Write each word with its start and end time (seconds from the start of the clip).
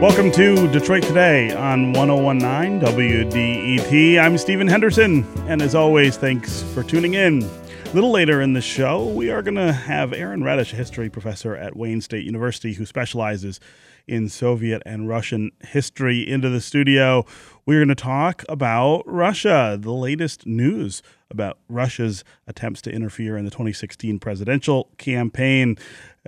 Welcome 0.00 0.30
to 0.30 0.70
Detroit 0.70 1.02
Today 1.02 1.52
on 1.52 1.92
1019 1.92 2.80
WDET. 2.80 4.20
I'm 4.20 4.38
Stephen 4.38 4.68
Henderson, 4.68 5.24
and 5.48 5.60
as 5.60 5.74
always, 5.74 6.16
thanks 6.16 6.62
for 6.72 6.84
tuning 6.84 7.14
in. 7.14 7.42
A 7.42 7.90
little 7.94 8.12
later 8.12 8.40
in 8.40 8.52
the 8.52 8.60
show, 8.60 9.08
we 9.08 9.28
are 9.30 9.42
going 9.42 9.56
to 9.56 9.72
have 9.72 10.12
Aaron 10.12 10.42
Retish, 10.42 10.72
a 10.72 10.76
history 10.76 11.10
professor 11.10 11.56
at 11.56 11.74
Wayne 11.74 12.00
State 12.00 12.24
University 12.24 12.74
who 12.74 12.86
specializes 12.86 13.58
in 14.06 14.28
Soviet 14.28 14.84
and 14.86 15.08
Russian 15.08 15.50
history, 15.62 16.20
into 16.20 16.48
the 16.48 16.60
studio. 16.60 17.26
We're 17.66 17.80
going 17.80 17.88
to 17.88 17.96
talk 17.96 18.44
about 18.48 19.02
Russia, 19.04 19.76
the 19.80 19.92
latest 19.92 20.46
news 20.46 21.02
about 21.28 21.58
Russia's 21.68 22.22
attempts 22.46 22.80
to 22.82 22.92
interfere 22.92 23.36
in 23.36 23.44
the 23.44 23.50
2016 23.50 24.20
presidential 24.20 24.90
campaign. 24.96 25.76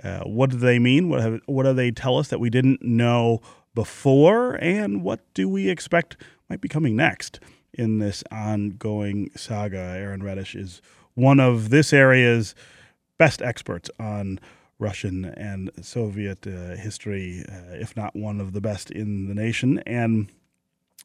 Uh, 0.03 0.19
what 0.21 0.49
do 0.49 0.57
they 0.57 0.77
mean? 0.77 1.09
What, 1.09 1.21
have, 1.21 1.39
what 1.45 1.63
do 1.63 1.73
they 1.73 1.89
tell 1.89 2.17
us 2.17 2.27
that 2.27 2.39
we 2.39 2.49
didn't 2.49 2.81
know 2.81 3.41
before, 3.73 4.55
and 4.55 5.03
what 5.03 5.21
do 5.33 5.47
we 5.47 5.69
expect 5.69 6.17
might 6.49 6.61
be 6.61 6.67
coming 6.67 6.95
next 6.95 7.39
in 7.73 7.99
this 7.99 8.23
ongoing 8.31 9.31
saga? 9.35 9.77
Aaron 9.77 10.21
Retish 10.21 10.55
is 10.55 10.81
one 11.13 11.39
of 11.39 11.69
this 11.69 11.93
area's 11.93 12.55
best 13.17 13.41
experts 13.41 13.89
on 13.99 14.39
Russian 14.79 15.25
and 15.25 15.69
Soviet 15.81 16.47
uh, 16.47 16.75
history, 16.75 17.45
uh, 17.47 17.75
if 17.75 17.95
not 17.95 18.15
one 18.15 18.41
of 18.41 18.53
the 18.53 18.61
best 18.61 18.89
in 18.89 19.27
the 19.27 19.35
nation. 19.35 19.79
And 19.85 20.29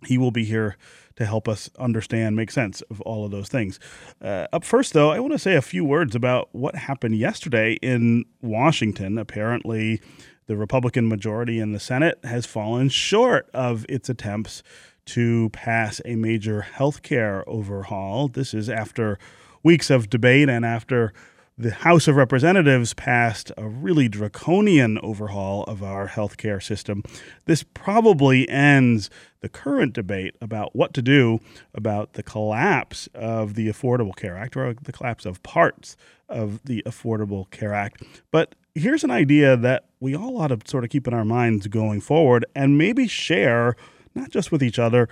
he 0.04 0.18
will 0.18 0.30
be 0.30 0.44
here 0.44 0.76
to 1.16 1.24
help 1.24 1.48
us 1.48 1.70
understand, 1.78 2.36
make 2.36 2.50
sense 2.50 2.82
of 2.82 3.00
all 3.02 3.24
of 3.24 3.30
those 3.30 3.48
things. 3.48 3.80
Uh, 4.20 4.46
up 4.52 4.64
first, 4.64 4.92
though, 4.92 5.10
I 5.10 5.18
want 5.18 5.32
to 5.32 5.38
say 5.38 5.54
a 5.54 5.62
few 5.62 5.84
words 5.84 6.14
about 6.14 6.48
what 6.52 6.76
happened 6.76 7.16
yesterday 7.16 7.74
in 7.82 8.24
Washington. 8.42 9.16
Apparently, 9.16 10.00
the 10.46 10.56
Republican 10.56 11.08
majority 11.08 11.58
in 11.58 11.72
the 11.72 11.80
Senate 11.80 12.18
has 12.24 12.44
fallen 12.46 12.88
short 12.88 13.48
of 13.54 13.86
its 13.88 14.08
attempts 14.08 14.62
to 15.06 15.48
pass 15.50 16.00
a 16.04 16.16
major 16.16 16.62
health 16.62 17.02
care 17.02 17.48
overhaul. 17.48 18.28
This 18.28 18.52
is 18.52 18.68
after 18.68 19.18
weeks 19.62 19.88
of 19.88 20.10
debate 20.10 20.48
and 20.48 20.64
after 20.64 21.12
the 21.58 21.70
House 21.70 22.06
of 22.06 22.16
Representatives 22.16 22.92
passed 22.92 23.50
a 23.56 23.66
really 23.66 24.08
draconian 24.08 24.98
overhaul 24.98 25.64
of 25.64 25.82
our 25.82 26.06
healthcare 26.06 26.62
system. 26.62 27.02
This 27.46 27.62
probably 27.62 28.46
ends 28.50 29.08
the 29.40 29.48
current 29.48 29.94
debate 29.94 30.36
about 30.42 30.76
what 30.76 30.92
to 30.94 31.00
do 31.00 31.40
about 31.72 32.12
the 32.12 32.22
collapse 32.22 33.08
of 33.14 33.54
the 33.54 33.68
Affordable 33.68 34.14
Care 34.14 34.36
Act 34.36 34.54
or 34.54 34.74
the 34.74 34.92
collapse 34.92 35.24
of 35.24 35.42
parts 35.42 35.96
of 36.28 36.62
the 36.64 36.82
Affordable 36.84 37.50
Care 37.50 37.72
Act. 37.72 38.02
But 38.30 38.54
here's 38.74 39.04
an 39.04 39.10
idea 39.10 39.56
that 39.56 39.86
we 39.98 40.14
all 40.14 40.36
ought 40.36 40.48
to 40.48 40.58
sort 40.66 40.84
of 40.84 40.90
keep 40.90 41.08
in 41.08 41.14
our 41.14 41.24
minds 41.24 41.68
going 41.68 42.02
forward 42.02 42.44
and 42.54 42.76
maybe 42.76 43.08
share 43.08 43.76
not 44.14 44.28
just 44.28 44.52
with 44.52 44.62
each 44.62 44.78
other, 44.78 45.08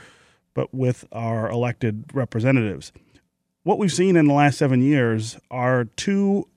but 0.53 0.75
with 0.75 1.07
our 1.11 1.51
elected 1.51 2.05
representatives. 2.13 2.93
What 3.65 3.79
we've 3.79 3.91
seen 3.91 4.15
in 4.17 4.27
the 4.27 4.35
last 4.35 4.59
seven 4.59 4.83
years 4.83 5.39
are 5.51 5.87
two 5.87 6.49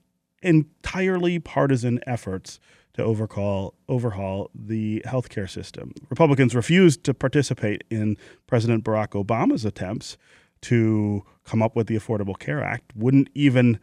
entirely 0.42 1.38
partisan 1.38 2.00
efforts 2.06 2.60
to 2.92 3.02
overhaul, 3.02 3.72
overhaul 3.88 4.50
the 4.54 5.02
healthcare 5.06 5.48
system. 5.48 5.94
Republicans 6.10 6.54
refused 6.54 7.04
to 7.04 7.14
participate 7.14 7.82
in 7.88 8.18
President 8.46 8.84
Barack 8.84 9.12
Obama's 9.12 9.64
attempts 9.64 10.18
to 10.60 11.24
come 11.44 11.62
up 11.62 11.74
with 11.74 11.86
the 11.86 11.96
Affordable 11.96 12.38
Care 12.38 12.62
Act, 12.62 12.92
wouldn't 12.94 13.30
even 13.34 13.80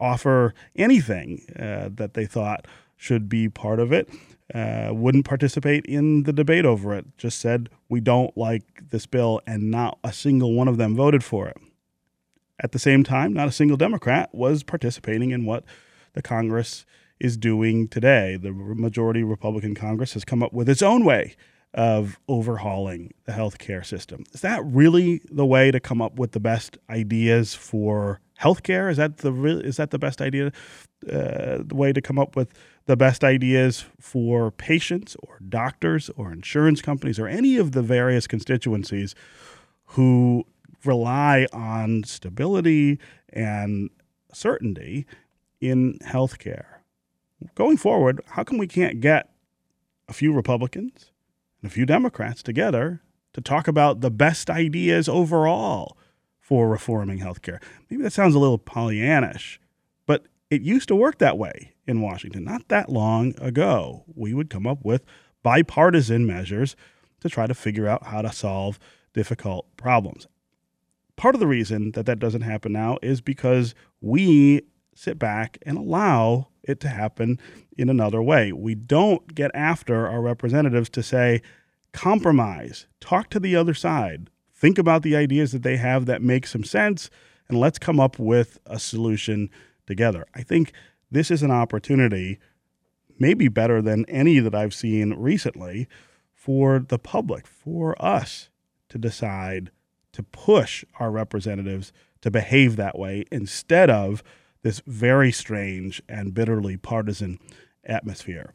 offer 0.00 0.52
anything 0.74 1.46
uh, 1.56 1.90
that 1.92 2.14
they 2.14 2.26
thought 2.26 2.66
should 2.96 3.28
be 3.28 3.48
part 3.48 3.78
of 3.78 3.92
it. 3.92 4.08
Uh, 4.52 4.88
wouldn't 4.90 5.24
participate 5.24 5.86
in 5.86 6.24
the 6.24 6.32
debate 6.32 6.64
over 6.64 6.92
it. 6.92 7.06
Just 7.16 7.38
said, 7.38 7.68
we 7.88 8.00
don't 8.00 8.36
like 8.36 8.90
this 8.90 9.06
bill, 9.06 9.40
and 9.46 9.70
not 9.70 9.96
a 10.02 10.12
single 10.12 10.54
one 10.54 10.66
of 10.66 10.76
them 10.76 10.96
voted 10.96 11.22
for 11.22 11.46
it. 11.46 11.56
At 12.64 12.72
the 12.72 12.78
same 12.78 13.04
time, 13.04 13.34
not 13.34 13.46
a 13.46 13.52
single 13.52 13.76
Democrat 13.76 14.34
was 14.34 14.62
participating 14.62 15.32
in 15.32 15.44
what 15.44 15.64
the 16.14 16.22
Congress 16.22 16.86
is 17.20 17.36
doing 17.36 17.88
today. 17.88 18.38
The 18.40 18.52
majority 18.52 19.22
Republican 19.22 19.74
Congress 19.74 20.14
has 20.14 20.24
come 20.24 20.42
up 20.42 20.54
with 20.54 20.70
its 20.70 20.80
own 20.80 21.04
way 21.04 21.36
of 21.74 22.18
overhauling 22.26 23.12
the 23.26 23.32
healthcare 23.32 23.84
system. 23.84 24.24
Is 24.32 24.40
that 24.40 24.64
really 24.64 25.20
the 25.30 25.44
way 25.44 25.72
to 25.72 25.78
come 25.78 26.00
up 26.00 26.18
with 26.18 26.32
the 26.32 26.40
best 26.40 26.78
ideas 26.88 27.54
for 27.54 28.22
healthcare? 28.40 28.90
Is 28.90 28.96
that 28.96 29.18
the 29.18 29.60
is 29.62 29.76
that 29.76 29.90
the 29.90 29.98
best 29.98 30.22
idea? 30.22 30.50
Uh, 31.06 31.58
the 31.66 31.74
way 31.74 31.92
to 31.92 32.00
come 32.00 32.18
up 32.18 32.34
with 32.34 32.48
the 32.86 32.96
best 32.96 33.22
ideas 33.22 33.84
for 34.00 34.50
patients 34.50 35.18
or 35.22 35.38
doctors 35.46 36.08
or 36.16 36.32
insurance 36.32 36.80
companies 36.80 37.18
or 37.18 37.28
any 37.28 37.58
of 37.58 37.72
the 37.72 37.82
various 37.82 38.26
constituencies 38.26 39.14
who 39.88 40.46
rely 40.86 41.46
on 41.52 42.04
stability 42.04 42.98
and 43.32 43.90
certainty 44.32 45.06
in 45.60 45.98
healthcare. 46.04 46.66
Going 47.54 47.76
forward, 47.76 48.20
how 48.26 48.44
come 48.44 48.58
we 48.58 48.66
can't 48.66 49.00
get 49.00 49.30
a 50.08 50.12
few 50.12 50.32
Republicans 50.32 51.10
and 51.62 51.70
a 51.70 51.74
few 51.74 51.86
Democrats 51.86 52.42
together 52.42 53.02
to 53.32 53.40
talk 53.40 53.68
about 53.68 54.00
the 54.00 54.10
best 54.10 54.48
ideas 54.50 55.08
overall 55.08 55.98
for 56.38 56.68
reforming 56.68 57.18
healthcare? 57.18 57.62
Maybe 57.90 58.02
that 58.02 58.12
sounds 58.12 58.34
a 58.34 58.38
little 58.38 58.58
Pollyannish, 58.58 59.58
but 60.06 60.26
it 60.50 60.62
used 60.62 60.88
to 60.88 60.96
work 60.96 61.18
that 61.18 61.38
way 61.38 61.74
in 61.86 62.00
Washington. 62.00 62.44
Not 62.44 62.68
that 62.68 62.88
long 62.88 63.34
ago, 63.40 64.04
we 64.14 64.32
would 64.34 64.50
come 64.50 64.66
up 64.66 64.84
with 64.84 65.04
bipartisan 65.42 66.26
measures 66.26 66.76
to 67.20 67.28
try 67.28 67.46
to 67.46 67.54
figure 67.54 67.88
out 67.88 68.06
how 68.06 68.22
to 68.22 68.32
solve 68.32 68.78
difficult 69.12 69.66
problems. 69.76 70.26
Part 71.16 71.34
of 71.34 71.40
the 71.40 71.46
reason 71.46 71.92
that 71.92 72.06
that 72.06 72.18
doesn't 72.18 72.42
happen 72.42 72.72
now 72.72 72.98
is 73.02 73.20
because 73.20 73.74
we 74.00 74.62
sit 74.94 75.18
back 75.18 75.58
and 75.62 75.78
allow 75.78 76.48
it 76.62 76.80
to 76.80 76.88
happen 76.88 77.38
in 77.76 77.88
another 77.88 78.22
way. 78.22 78.52
We 78.52 78.74
don't 78.74 79.34
get 79.34 79.50
after 79.54 80.08
our 80.08 80.20
representatives 80.20 80.88
to 80.90 81.02
say, 81.02 81.42
compromise, 81.92 82.86
talk 83.00 83.30
to 83.30 83.40
the 83.40 83.54
other 83.54 83.74
side, 83.74 84.28
think 84.52 84.78
about 84.78 85.02
the 85.02 85.16
ideas 85.16 85.52
that 85.52 85.62
they 85.62 85.76
have 85.76 86.06
that 86.06 86.22
make 86.22 86.46
some 86.46 86.64
sense, 86.64 87.10
and 87.48 87.60
let's 87.60 87.78
come 87.78 88.00
up 88.00 88.18
with 88.18 88.58
a 88.66 88.78
solution 88.78 89.50
together. 89.86 90.26
I 90.34 90.42
think 90.42 90.72
this 91.10 91.30
is 91.30 91.42
an 91.42 91.50
opportunity, 91.50 92.38
maybe 93.18 93.48
better 93.48 93.82
than 93.82 94.04
any 94.06 94.38
that 94.40 94.54
I've 94.54 94.74
seen 94.74 95.14
recently, 95.14 95.86
for 96.32 96.78
the 96.78 96.98
public, 96.98 97.46
for 97.46 97.94
us 98.02 98.48
to 98.88 98.98
decide 98.98 99.70
to 100.14 100.22
push 100.22 100.84
our 100.98 101.10
representatives 101.10 101.92
to 102.22 102.30
behave 102.30 102.76
that 102.76 102.98
way 102.98 103.24
instead 103.30 103.90
of 103.90 104.22
this 104.62 104.80
very 104.86 105.30
strange 105.30 106.02
and 106.08 106.32
bitterly 106.32 106.76
partisan 106.76 107.38
atmosphere. 107.84 108.52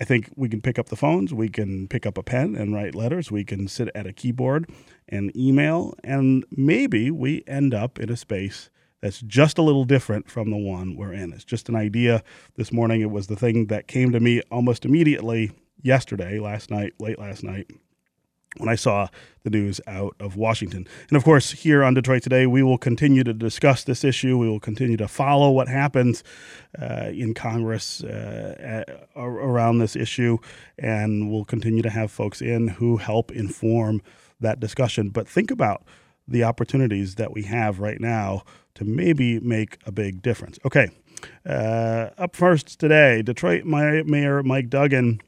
I 0.00 0.04
think 0.04 0.30
we 0.34 0.48
can 0.48 0.60
pick 0.60 0.78
up 0.78 0.88
the 0.88 0.96
phones, 0.96 1.34
we 1.34 1.48
can 1.48 1.88
pick 1.88 2.06
up 2.06 2.16
a 2.16 2.22
pen 2.22 2.56
and 2.56 2.72
write 2.74 2.94
letters, 2.94 3.30
we 3.30 3.44
can 3.44 3.68
sit 3.68 3.90
at 3.94 4.06
a 4.06 4.12
keyboard 4.12 4.68
and 5.08 5.36
email, 5.36 5.94
and 6.02 6.44
maybe 6.50 7.10
we 7.10 7.44
end 7.46 7.74
up 7.74 7.98
in 7.98 8.10
a 8.10 8.16
space 8.16 8.70
that's 9.02 9.20
just 9.20 9.58
a 9.58 9.62
little 9.62 9.84
different 9.84 10.30
from 10.30 10.50
the 10.50 10.56
one 10.56 10.96
we're 10.96 11.12
in. 11.12 11.32
It's 11.32 11.44
just 11.44 11.68
an 11.68 11.76
idea. 11.76 12.22
This 12.56 12.72
morning, 12.72 13.02
it 13.02 13.10
was 13.10 13.26
the 13.26 13.36
thing 13.36 13.66
that 13.66 13.86
came 13.86 14.10
to 14.12 14.20
me 14.20 14.40
almost 14.50 14.84
immediately 14.84 15.52
yesterday, 15.82 16.38
last 16.38 16.70
night, 16.70 16.94
late 16.98 17.18
last 17.18 17.44
night 17.44 17.70
when 18.56 18.68
I 18.68 18.74
saw 18.74 19.08
the 19.42 19.50
news 19.50 19.80
out 19.86 20.16
of 20.18 20.36
Washington. 20.36 20.86
And 21.08 21.16
of 21.16 21.24
course, 21.24 21.50
here 21.52 21.84
on 21.84 21.94
Detroit 21.94 22.22
Today, 22.22 22.46
we 22.46 22.62
will 22.62 22.78
continue 22.78 23.22
to 23.24 23.34
discuss 23.34 23.84
this 23.84 24.02
issue. 24.02 24.38
We 24.38 24.48
will 24.48 24.60
continue 24.60 24.96
to 24.96 25.08
follow 25.08 25.50
what 25.50 25.68
happens 25.68 26.24
uh, 26.80 27.10
in 27.12 27.34
Congress 27.34 28.02
uh, 28.02 28.84
around 29.16 29.78
this 29.78 29.96
issue, 29.96 30.38
and 30.78 31.30
we'll 31.30 31.44
continue 31.44 31.82
to 31.82 31.90
have 31.90 32.10
folks 32.10 32.40
in 32.40 32.68
who 32.68 32.96
help 32.96 33.30
inform 33.32 34.02
that 34.40 34.60
discussion. 34.60 35.10
But 35.10 35.28
think 35.28 35.50
about 35.50 35.84
the 36.26 36.42
opportunities 36.42 37.16
that 37.16 37.32
we 37.32 37.42
have 37.42 37.80
right 37.80 38.00
now 38.00 38.44
to 38.74 38.84
maybe 38.84 39.38
make 39.40 39.78
a 39.84 39.92
big 39.92 40.22
difference. 40.22 40.58
Okay, 40.64 40.88
uh, 41.46 42.10
up 42.16 42.34
first 42.34 42.80
today, 42.80 43.22
Detroit 43.22 43.64
Mayor 43.64 44.42
Mike 44.42 44.70
Duggan 44.70 45.20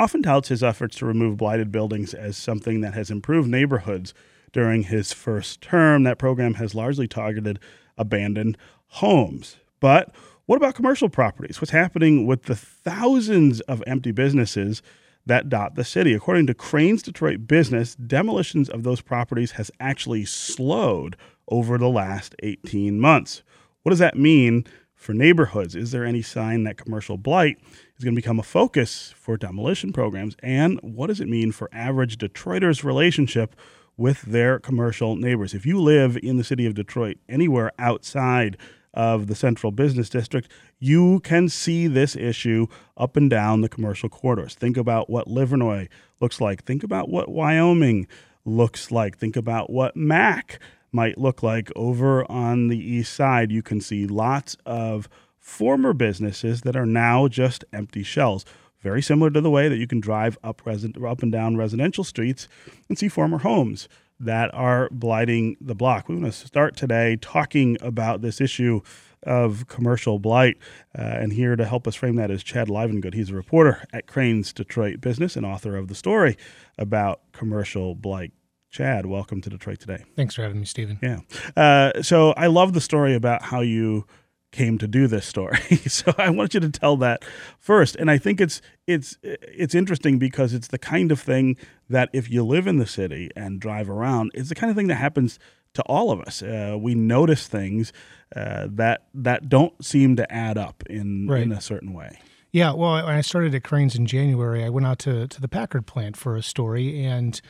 often 0.00 0.22
touts 0.22 0.48
his 0.48 0.62
efforts 0.62 0.96
to 0.96 1.04
remove 1.04 1.36
blighted 1.36 1.70
buildings 1.70 2.14
as 2.14 2.34
something 2.34 2.80
that 2.80 2.94
has 2.94 3.10
improved 3.10 3.50
neighborhoods 3.50 4.14
during 4.50 4.84
his 4.84 5.12
first 5.12 5.60
term. 5.60 6.04
That 6.04 6.18
program 6.18 6.54
has 6.54 6.74
largely 6.74 7.06
targeted 7.06 7.58
abandoned 7.98 8.56
homes. 8.86 9.58
But 9.78 10.14
what 10.46 10.56
about 10.56 10.74
commercial 10.74 11.10
properties? 11.10 11.60
What's 11.60 11.70
happening 11.70 12.26
with 12.26 12.44
the 12.44 12.56
thousands 12.56 13.60
of 13.60 13.82
empty 13.86 14.10
businesses 14.10 14.80
that 15.26 15.50
dot 15.50 15.74
the 15.74 15.84
city? 15.84 16.14
According 16.14 16.46
to 16.46 16.54
Crain's 16.54 17.02
Detroit 17.02 17.46
Business, 17.46 17.94
demolitions 17.94 18.70
of 18.70 18.84
those 18.84 19.02
properties 19.02 19.52
has 19.52 19.70
actually 19.80 20.24
slowed 20.24 21.14
over 21.48 21.76
the 21.76 21.90
last 21.90 22.34
18 22.42 22.98
months. 22.98 23.42
What 23.82 23.90
does 23.90 23.98
that 23.98 24.16
mean 24.16 24.64
for 25.00 25.14
neighborhoods? 25.14 25.74
Is 25.74 25.90
there 25.92 26.04
any 26.04 26.20
sign 26.20 26.64
that 26.64 26.76
commercial 26.76 27.16
blight 27.16 27.58
is 27.96 28.04
going 28.04 28.14
to 28.14 28.20
become 28.20 28.38
a 28.38 28.44
focus 28.44 29.14
for 29.16 29.38
demolition 29.38 29.92
programs? 29.92 30.36
And 30.42 30.78
what 30.82 31.06
does 31.06 31.20
it 31.20 31.28
mean 31.28 31.52
for 31.52 31.70
average 31.72 32.18
Detroiters' 32.18 32.84
relationship 32.84 33.56
with 33.96 34.20
their 34.22 34.58
commercial 34.58 35.16
neighbors? 35.16 35.54
If 35.54 35.64
you 35.64 35.80
live 35.80 36.18
in 36.22 36.36
the 36.36 36.44
city 36.44 36.66
of 36.66 36.74
Detroit, 36.74 37.16
anywhere 37.30 37.72
outside 37.78 38.58
of 38.92 39.26
the 39.26 39.34
central 39.34 39.72
business 39.72 40.10
district, 40.10 40.50
you 40.78 41.20
can 41.20 41.48
see 41.48 41.86
this 41.86 42.14
issue 42.14 42.66
up 42.98 43.16
and 43.16 43.30
down 43.30 43.62
the 43.62 43.68
commercial 43.70 44.10
corridors. 44.10 44.54
Think 44.54 44.76
about 44.76 45.08
what 45.08 45.28
Livernois 45.28 45.88
looks 46.20 46.42
like. 46.42 46.64
Think 46.64 46.84
about 46.84 47.08
what 47.08 47.30
Wyoming 47.30 48.06
looks 48.44 48.90
like. 48.90 49.16
Think 49.16 49.36
about 49.36 49.70
what 49.70 49.96
Mac 49.96 50.60
might 50.92 51.18
look 51.18 51.42
like. 51.42 51.70
Over 51.76 52.30
on 52.30 52.68
the 52.68 52.78
east 52.78 53.14
side, 53.14 53.50
you 53.50 53.62
can 53.62 53.80
see 53.80 54.06
lots 54.06 54.56
of 54.66 55.08
former 55.38 55.92
businesses 55.92 56.62
that 56.62 56.76
are 56.76 56.86
now 56.86 57.28
just 57.28 57.64
empty 57.72 58.02
shells. 58.02 58.44
Very 58.82 59.02
similar 59.02 59.30
to 59.30 59.40
the 59.40 59.50
way 59.50 59.68
that 59.68 59.76
you 59.76 59.86
can 59.86 60.00
drive 60.00 60.38
up, 60.42 60.62
resi- 60.64 61.02
up 61.04 61.22
and 61.22 61.30
down 61.30 61.56
residential 61.56 62.04
streets 62.04 62.48
and 62.88 62.98
see 62.98 63.08
former 63.08 63.38
homes 63.38 63.88
that 64.18 64.52
are 64.54 64.88
blighting 64.90 65.56
the 65.60 65.74
block. 65.74 66.08
We're 66.08 66.16
going 66.16 66.30
to 66.30 66.32
start 66.32 66.76
today 66.76 67.16
talking 67.20 67.76
about 67.80 68.20
this 68.20 68.40
issue 68.40 68.80
of 69.22 69.66
commercial 69.68 70.18
blight. 70.18 70.56
Uh, 70.98 71.02
and 71.02 71.32
here 71.32 71.56
to 71.56 71.64
help 71.64 71.86
us 71.86 71.94
frame 71.94 72.16
that 72.16 72.30
is 72.30 72.42
Chad 72.42 72.68
Livengood. 72.68 73.14
He's 73.14 73.30
a 73.30 73.34
reporter 73.34 73.84
at 73.92 74.06
Crain's 74.06 74.52
Detroit 74.52 75.00
Business 75.00 75.36
and 75.36 75.44
author 75.44 75.76
of 75.76 75.88
the 75.88 75.94
story 75.94 76.36
about 76.78 77.20
commercial 77.32 77.94
blight. 77.94 78.32
Chad, 78.70 79.06
welcome 79.06 79.40
to 79.40 79.50
Detroit 79.50 79.80
today. 79.80 80.04
Thanks 80.14 80.36
for 80.36 80.42
having 80.42 80.60
me, 80.60 80.64
Stephen. 80.64 80.98
Yeah. 81.02 81.20
Uh, 81.56 82.02
so 82.02 82.32
I 82.32 82.46
love 82.46 82.72
the 82.72 82.80
story 82.80 83.14
about 83.14 83.42
how 83.42 83.62
you 83.62 84.06
came 84.52 84.78
to 84.78 84.86
do 84.86 85.08
this 85.08 85.26
story. 85.26 85.58
so 85.88 86.12
I 86.16 86.30
want 86.30 86.54
you 86.54 86.60
to 86.60 86.70
tell 86.70 86.96
that 86.98 87.24
first. 87.58 87.96
And 87.96 88.10
I 88.10 88.18
think 88.18 88.40
it's 88.40 88.62
it's 88.86 89.18
it's 89.22 89.74
interesting 89.74 90.18
because 90.20 90.54
it's 90.54 90.68
the 90.68 90.78
kind 90.78 91.10
of 91.10 91.20
thing 91.20 91.56
that 91.88 92.10
if 92.12 92.30
you 92.30 92.44
live 92.44 92.68
in 92.68 92.78
the 92.78 92.86
city 92.86 93.30
and 93.34 93.60
drive 93.60 93.90
around, 93.90 94.30
it's 94.34 94.48
the 94.48 94.54
kind 94.54 94.70
of 94.70 94.76
thing 94.76 94.88
that 94.88 94.96
happens 94.96 95.40
to 95.74 95.82
all 95.82 96.12
of 96.12 96.20
us. 96.20 96.40
Uh, 96.40 96.76
we 96.78 96.94
notice 96.94 97.48
things 97.48 97.92
uh, 98.36 98.68
that 98.70 99.06
that 99.14 99.48
don't 99.48 99.84
seem 99.84 100.14
to 100.14 100.32
add 100.32 100.56
up 100.56 100.84
in 100.88 101.26
right. 101.26 101.42
in 101.42 101.50
a 101.50 101.60
certain 101.60 101.92
way. 101.92 102.20
Yeah, 102.52 102.72
well, 102.72 102.94
when 102.94 103.14
I 103.14 103.20
started 103.20 103.54
at 103.54 103.62
Crain's 103.62 103.94
in 103.94 104.06
January, 104.06 104.64
I 104.64 104.68
went 104.68 104.86
out 104.86 105.00
to 105.00 105.26
to 105.26 105.40
the 105.40 105.48
Packard 105.48 105.86
plant 105.86 106.16
for 106.16 106.36
a 106.36 106.42
story 106.42 107.04
and 107.04 107.40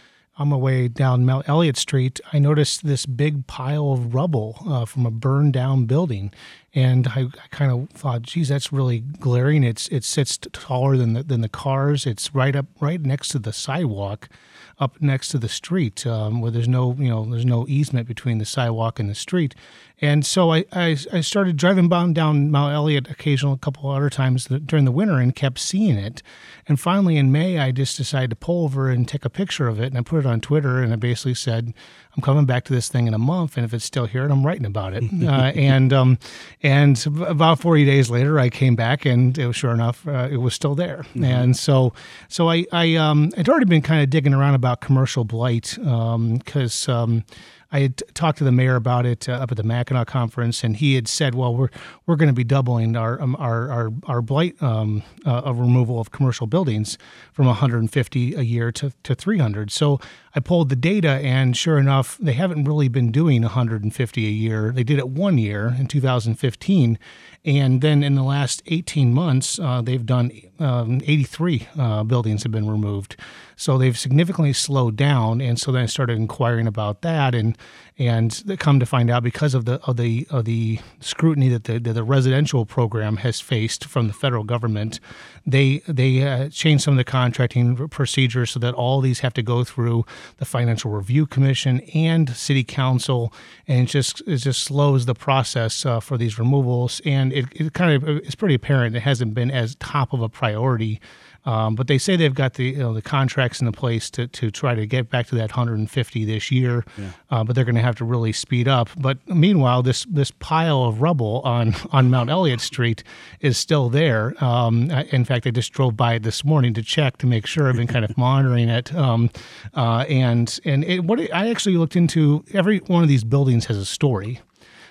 on 0.40 0.48
my 0.48 0.56
way 0.56 0.88
down 0.88 1.26
Mount 1.26 1.46
Elliott 1.50 1.76
Street, 1.76 2.18
I 2.32 2.38
noticed 2.38 2.86
this 2.86 3.04
big 3.04 3.46
pile 3.46 3.92
of 3.92 4.14
rubble 4.14 4.56
uh, 4.66 4.86
from 4.86 5.04
a 5.04 5.10
burned 5.10 5.52
down 5.52 5.84
building, 5.84 6.32
and 6.74 7.06
I, 7.08 7.24
I 7.24 7.48
kind 7.50 7.70
of 7.70 7.90
thought, 7.90 8.22
"Geez, 8.22 8.48
that's 8.48 8.72
really 8.72 9.00
glaring." 9.00 9.62
It's 9.62 9.86
it 9.88 10.02
sits 10.02 10.38
taller 10.38 10.96
than 10.96 11.12
the, 11.12 11.22
than 11.22 11.42
the 11.42 11.48
cars. 11.50 12.06
It's 12.06 12.34
right 12.34 12.56
up 12.56 12.64
right 12.80 13.02
next 13.02 13.28
to 13.28 13.38
the 13.38 13.52
sidewalk, 13.52 14.30
up 14.78 14.98
next 15.02 15.28
to 15.28 15.38
the 15.38 15.48
street, 15.48 16.06
um, 16.06 16.40
where 16.40 16.50
there's 16.50 16.68
no 16.68 16.96
you 16.98 17.10
know 17.10 17.26
there's 17.26 17.44
no 17.44 17.66
easement 17.68 18.08
between 18.08 18.38
the 18.38 18.46
sidewalk 18.46 18.98
and 18.98 19.10
the 19.10 19.14
street, 19.14 19.54
and 20.00 20.24
so 20.24 20.52
I, 20.52 20.64
I, 20.72 20.96
I 21.12 21.20
started 21.20 21.56
driving 21.56 21.88
down 21.88 22.50
Mount 22.50 22.72
Elliott 22.72 23.10
occasionally, 23.10 23.54
a 23.54 23.58
couple 23.58 23.90
other 23.90 24.08
times 24.08 24.46
during 24.46 24.86
the 24.86 24.92
winter, 24.92 25.18
and 25.18 25.34
kept 25.36 25.58
seeing 25.58 25.96
it. 25.96 26.22
And 26.66 26.80
finally, 26.80 27.16
in 27.16 27.30
May, 27.30 27.58
I 27.58 27.70
just 27.70 27.96
decided 27.96 28.30
to 28.30 28.36
pull 28.36 28.64
over 28.64 28.88
and 28.88 29.06
take 29.06 29.24
a 29.24 29.30
picture 29.30 29.68
of 29.68 29.78
it, 29.78 29.86
and 29.86 29.98
I 29.98 30.02
put 30.02 30.20
it 30.20 30.26
on 30.26 30.40
Twitter, 30.40 30.80
and 30.82 30.92
I 30.92 30.96
basically 30.96 31.34
said, 31.34 31.74
"I'm 32.16 32.22
coming 32.22 32.46
back 32.46 32.64
to 32.64 32.72
this 32.72 32.88
thing 32.88 33.08
in 33.08 33.14
a 33.14 33.18
month, 33.18 33.56
and 33.56 33.64
if 33.64 33.74
it's 33.74 33.84
still 33.84 34.06
here, 34.06 34.26
I'm 34.26 34.46
writing 34.46 34.64
about 34.64 34.94
it." 34.94 35.04
uh, 35.22 35.52
and 35.54 35.92
um, 35.92 36.18
and 36.62 37.04
about 37.26 37.60
40 37.60 37.84
days 37.84 38.08
later, 38.08 38.38
I 38.38 38.48
came 38.48 38.76
back, 38.76 39.04
and 39.04 39.36
it 39.36 39.46
was 39.46 39.56
sure 39.56 39.72
enough, 39.72 40.06
uh, 40.08 40.28
it 40.30 40.38
was 40.38 40.54
still 40.54 40.74
there. 40.74 40.98
Mm-hmm. 41.08 41.24
And 41.24 41.56
so 41.56 41.92
so 42.28 42.48
I 42.48 42.64
I 42.72 42.94
um, 42.96 43.32
I'd 43.36 43.48
already 43.48 43.66
been 43.66 43.82
kind 43.82 44.02
of 44.02 44.08
digging 44.08 44.32
around 44.32 44.54
about 44.54 44.80
commercial 44.80 45.24
blight 45.24 45.76
because. 45.76 46.88
Um, 46.88 47.24
I 47.72 47.80
had 47.80 48.02
talked 48.14 48.38
to 48.38 48.44
the 48.44 48.52
mayor 48.52 48.74
about 48.74 49.06
it 49.06 49.28
uh, 49.28 49.32
up 49.32 49.52
at 49.52 49.56
the 49.56 49.62
Mackinac 49.62 50.08
conference, 50.08 50.64
and 50.64 50.76
he 50.76 50.96
had 50.96 51.06
said, 51.06 51.34
"Well, 51.34 51.54
we're 51.54 51.68
we're 52.06 52.16
going 52.16 52.28
to 52.28 52.34
be 52.34 52.44
doubling 52.44 52.96
our 52.96 53.20
um, 53.20 53.36
our 53.38 53.70
our, 53.70 53.90
our 54.04 54.22
blight 54.22 54.60
um, 54.60 55.02
uh, 55.24 55.52
removal 55.54 56.00
of 56.00 56.10
commercial 56.10 56.46
buildings 56.46 56.98
from 57.32 57.46
150 57.46 58.34
a 58.34 58.42
year 58.42 58.72
to 58.72 58.92
to 59.04 59.14
300." 59.14 59.70
So 59.70 60.00
I 60.34 60.40
pulled 60.40 60.68
the 60.68 60.76
data, 60.76 61.20
and 61.22 61.56
sure 61.56 61.78
enough, 61.78 62.18
they 62.18 62.32
haven't 62.32 62.64
really 62.64 62.88
been 62.88 63.12
doing 63.12 63.42
150 63.42 64.26
a 64.26 64.30
year. 64.30 64.72
They 64.72 64.84
did 64.84 64.98
it 64.98 65.08
one 65.08 65.38
year 65.38 65.76
in 65.78 65.86
2015, 65.86 66.98
and 67.44 67.80
then 67.80 68.02
in 68.02 68.16
the 68.16 68.22
last 68.22 68.62
18 68.66 69.14
months, 69.14 69.58
uh, 69.58 69.80
they've 69.80 70.04
done 70.04 70.30
um, 70.58 71.00
83 71.04 71.68
uh, 71.78 72.04
buildings 72.04 72.42
have 72.42 72.52
been 72.52 72.68
removed. 72.68 73.16
So 73.56 73.78
they've 73.78 73.98
significantly 73.98 74.52
slowed 74.52 74.96
down, 74.96 75.40
and 75.40 75.58
so 75.58 75.72
then 75.72 75.84
I 75.84 75.86
started 75.86 76.16
inquiring 76.16 76.66
about 76.66 77.02
that, 77.02 77.34
and 77.34 77.56
and 78.00 78.58
come 78.58 78.80
to 78.80 78.86
find 78.86 79.10
out 79.10 79.22
because 79.22 79.52
of 79.52 79.66
the 79.66 79.74
of 79.82 79.98
the 79.98 80.26
of 80.30 80.46
the 80.46 80.78
scrutiny 81.00 81.50
that 81.50 81.64
the 81.64 81.78
that 81.78 81.92
the 81.92 82.02
residential 82.02 82.64
program 82.64 83.18
has 83.18 83.40
faced 83.40 83.84
from 83.84 84.06
the 84.06 84.14
federal 84.14 84.42
government, 84.42 84.98
they 85.46 85.82
they 85.86 86.26
uh, 86.26 86.48
changed 86.48 86.84
some 86.84 86.94
of 86.94 86.98
the 86.98 87.04
contracting 87.04 87.88
procedures 87.88 88.52
so 88.52 88.58
that 88.58 88.72
all 88.72 89.02
these 89.02 89.20
have 89.20 89.34
to 89.34 89.42
go 89.42 89.64
through 89.64 90.06
the 90.38 90.46
Financial 90.46 90.90
Review 90.90 91.26
Commission 91.26 91.80
and 91.94 92.30
City 92.30 92.64
Council, 92.64 93.34
and 93.68 93.80
it 93.82 93.90
just 93.90 94.22
it 94.26 94.38
just 94.38 94.62
slows 94.62 95.04
the 95.04 95.14
process 95.14 95.84
uh, 95.84 96.00
for 96.00 96.16
these 96.16 96.38
removals, 96.38 97.02
and 97.04 97.34
it, 97.34 97.44
it 97.52 97.74
kind 97.74 98.02
of 98.02 98.08
it's 98.08 98.34
pretty 98.34 98.54
apparent 98.54 98.96
it 98.96 99.00
hasn't 99.00 99.34
been 99.34 99.50
as 99.50 99.74
top 99.74 100.14
of 100.14 100.22
a 100.22 100.28
priority 100.30 101.02
um, 101.44 101.74
but 101.74 101.86
they 101.86 101.98
say 101.98 102.16
they've 102.16 102.34
got 102.34 102.54
the 102.54 102.64
you 102.64 102.78
know, 102.78 102.92
the 102.92 103.02
contracts 103.02 103.60
in 103.60 103.66
the 103.66 103.72
place 103.72 104.10
to, 104.10 104.26
to 104.28 104.50
try 104.50 104.74
to 104.74 104.86
get 104.86 105.08
back 105.08 105.26
to 105.28 105.34
that 105.36 105.50
150 105.50 106.24
this 106.24 106.50
year. 106.50 106.84
Yeah. 106.98 107.10
Uh, 107.30 107.44
but 107.44 107.54
they're 107.54 107.64
going 107.64 107.74
to 107.74 107.80
have 107.80 107.96
to 107.96 108.04
really 108.04 108.32
speed 108.32 108.68
up. 108.68 108.88
But 108.96 109.18
meanwhile, 109.28 109.82
this 109.82 110.04
this 110.04 110.30
pile 110.30 110.84
of 110.84 111.00
rubble 111.00 111.40
on 111.44 111.74
on 111.92 112.10
Mount 112.10 112.30
Elliott 112.30 112.60
Street 112.60 113.02
is 113.40 113.56
still 113.56 113.88
there. 113.88 114.34
Um, 114.42 114.90
in 114.90 115.24
fact, 115.24 115.46
I 115.46 115.50
just 115.50 115.72
drove 115.72 115.96
by 115.96 116.14
it 116.14 116.22
this 116.22 116.44
morning 116.44 116.74
to 116.74 116.82
check 116.82 117.18
to 117.18 117.26
make 117.26 117.46
sure. 117.46 117.68
I've 117.68 117.76
been 117.76 117.86
kind 117.86 118.04
of 118.04 118.16
monitoring 118.18 118.68
it. 118.68 118.94
Um, 118.94 119.30
uh, 119.74 120.04
and 120.08 120.58
and 120.64 120.84
it, 120.84 121.04
what 121.04 121.20
it, 121.20 121.30
I 121.32 121.50
actually 121.50 121.76
looked 121.76 121.96
into 121.96 122.44
every 122.52 122.78
one 122.80 123.02
of 123.02 123.08
these 123.08 123.24
buildings 123.24 123.66
has 123.66 123.76
a 123.76 123.86
story. 123.86 124.40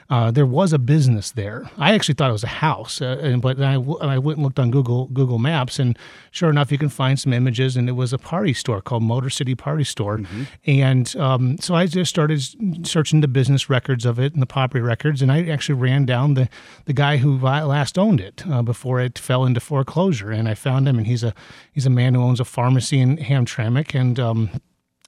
Uh, 0.09 0.31
there 0.31 0.45
was 0.45 0.73
a 0.73 0.79
business 0.79 1.31
there. 1.31 1.69
I 1.77 1.93
actually 1.93 2.15
thought 2.15 2.31
it 2.31 2.33
was 2.33 2.43
a 2.43 2.47
house, 2.47 2.99
uh, 2.99 3.19
and, 3.21 3.43
but 3.43 3.61
I, 3.61 3.73
I 3.73 4.17
went 4.17 4.37
and 4.37 4.43
looked 4.43 4.57
on 4.57 4.71
Google 4.71 5.05
Google 5.07 5.37
Maps, 5.37 5.77
and 5.77 5.97
sure 6.31 6.49
enough, 6.49 6.71
you 6.71 6.79
can 6.79 6.89
find 6.89 7.19
some 7.19 7.31
images, 7.31 7.77
and 7.77 7.87
it 7.87 7.91
was 7.91 8.11
a 8.11 8.17
party 8.17 8.53
store 8.53 8.81
called 8.81 9.03
Motor 9.03 9.29
City 9.29 9.53
Party 9.53 9.83
Store, 9.83 10.17
mm-hmm. 10.17 10.43
and 10.65 11.15
um, 11.17 11.57
so 11.59 11.75
I 11.75 11.85
just 11.85 12.09
started 12.09 12.41
searching 12.87 13.21
the 13.21 13.27
business 13.27 13.69
records 13.69 14.03
of 14.03 14.19
it 14.19 14.33
and 14.33 14.41
the 14.41 14.47
property 14.47 14.81
records, 14.81 15.21
and 15.21 15.31
I 15.31 15.45
actually 15.45 15.75
ran 15.75 16.05
down 16.05 16.33
the 16.33 16.49
the 16.85 16.93
guy 16.93 17.17
who 17.17 17.37
last 17.37 17.99
owned 17.99 18.19
it 18.19 18.43
uh, 18.49 18.63
before 18.63 18.99
it 18.99 19.19
fell 19.19 19.45
into 19.45 19.59
foreclosure, 19.59 20.31
and 20.31 20.49
I 20.49 20.55
found 20.55 20.87
him, 20.87 20.97
and 20.97 21.05
he's 21.05 21.23
a 21.23 21.35
he's 21.71 21.85
a 21.85 21.91
man 21.91 22.15
who 22.15 22.23
owns 22.23 22.39
a 22.39 22.45
pharmacy 22.45 22.99
in 22.99 23.17
Hamtramck, 23.17 23.93
and 23.93 24.19
um, 24.19 24.49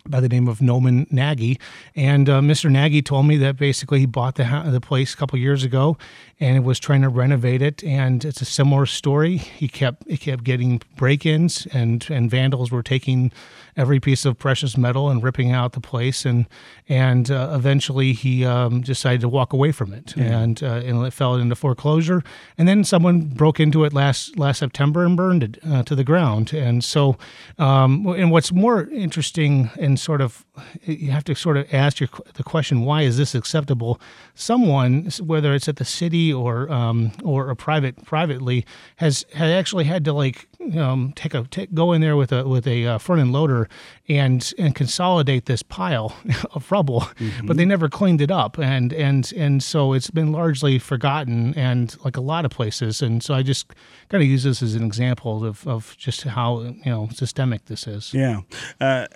by 0.06 0.20
the 0.20 0.30
name 0.30 0.48
of 0.48 0.62
Noman 0.62 1.08
Nagy, 1.12 1.60
and 1.96 2.30
uh, 2.30 2.40
Mr. 2.42 2.72
Nagy 2.72 3.02
told 3.02 3.28
me 3.28 3.38
that 3.38 3.58
basically 3.58 4.00
he 4.00 4.06
bought 4.06 4.36
the 4.36 4.44
the 4.72 4.82
place 4.82 5.14
a 5.14 5.18
couple 5.18 5.38
years 5.40 5.64
ago, 5.64 5.98
and 6.40 6.66
was 6.66 6.80
trying 6.80 7.02
to 7.02 7.10
renovate 7.10 7.62
it. 7.62 7.84
And 7.84 8.26
it's 8.26 8.42
a 8.42 8.46
similar 8.46 8.86
story. 8.86 9.38
He 9.38 9.68
kept 9.68 10.08
he 10.10 10.18
kept 10.18 10.44
getting 10.44 10.82
break-ins, 10.98 11.68
and 11.68 12.06
and 12.10 12.30
vandals 12.30 12.72
were 12.72 12.84
taking 12.84 13.32
every 13.78 14.00
piece 14.00 14.26
of 14.26 14.38
precious 14.38 14.76
metal 14.78 15.10
and 15.10 15.24
ripping 15.24 15.52
out 15.52 15.74
the 15.74 15.80
place, 15.80 16.26
and 16.26 16.48
and 16.90 17.30
uh, 17.32 17.52
eventually 17.54 18.14
he 18.14 18.44
um, 18.46 18.82
decided 18.82 19.22
to 19.22 19.30
walk 19.30 19.54
away 19.54 19.72
from 19.72 19.94
it, 19.94 20.08
mm. 20.08 20.24
and 20.24 20.64
uh, 20.64 20.82
and 20.86 21.06
it 21.06 21.14
fell 21.14 21.36
into 21.36 21.56
foreclosure. 21.56 22.24
And 22.58 22.68
then 22.68 22.84
someone 22.84 23.22
broke 23.22 23.60
into 23.60 23.84
it 23.84 23.94
last 23.94 24.38
last 24.38 24.60
September 24.60 25.06
and 25.06 25.16
burned 25.16 25.44
it 25.44 25.60
uh, 25.68 25.84
to 25.84 25.96
the 25.96 26.04
ground. 26.04 26.54
And 26.54 26.84
so, 26.84 27.18
um, 27.60 28.06
and 28.08 28.32
what's 28.32 28.52
more 28.52 28.88
interesting 28.90 29.70
and 29.80 29.91
sort 29.98 30.22
of 30.22 30.46
you 30.84 31.12
have 31.12 31.24
to 31.26 31.36
sort 31.36 31.58
of 31.58 31.74
ask 31.74 32.00
your, 32.00 32.10
the 32.34 32.44
question 32.44 32.82
why 32.82 33.02
is 33.04 33.18
this 33.18 33.36
acceptable? 33.36 34.00
Someone 34.36 35.10
whether 35.22 35.54
it's 35.54 35.68
at 35.68 35.78
the 35.78 35.86
city 35.86 36.32
or 36.32 36.72
um, 36.72 37.12
or 37.24 37.50
a 37.50 37.56
private 37.56 38.04
privately 38.06 38.66
has 38.98 39.26
has 39.34 39.52
actually 39.52 39.86
had 39.86 40.06
to 40.06 40.14
like 40.14 40.48
um, 40.78 41.14
take 41.16 41.34
a 41.34 41.44
take, 41.44 41.74
go 41.74 41.92
in 41.94 42.02
there 42.02 42.16
with 42.16 42.32
a 42.32 42.48
with 42.48 42.68
a 42.68 42.86
uh, 42.86 42.98
front 42.98 43.22
end 43.22 43.32
loader 43.32 43.68
and 44.08 44.54
and 44.58 44.76
consolidate 44.76 45.46
this 45.46 45.64
pile 45.64 46.16
of 46.52 46.72
rubble, 46.72 47.02
mm-hmm. 47.02 47.48
but 47.48 47.58
they 47.58 47.66
never 47.66 47.90
cleaned 47.90 48.22
it 48.22 48.32
up, 48.32 48.58
and 48.58 48.94
and 48.94 49.32
and 49.34 49.64
so 49.64 49.94
it's 49.94 50.10
been 50.10 50.32
largely 50.32 50.80
forgotten, 50.80 51.54
and 51.56 51.96
like 52.04 52.18
a 52.18 52.22
lot 52.22 52.46
of 52.46 52.52
places, 52.52 53.02
and 53.02 53.24
so 53.24 53.34
I 53.34 53.44
just 53.44 53.74
kind 54.10 54.22
of 54.22 54.30
use 54.30 54.44
this 54.44 54.62
as 54.62 54.76
an 54.76 54.84
example 54.84 55.46
of 55.46 55.68
of 55.68 55.96
just 55.98 56.24
how 56.24 56.62
you 56.62 56.82
know 56.86 57.10
systemic 57.14 57.66
this 57.66 57.88
is. 57.88 58.14
Yeah, 58.14 58.42
uh, 58.80 59.08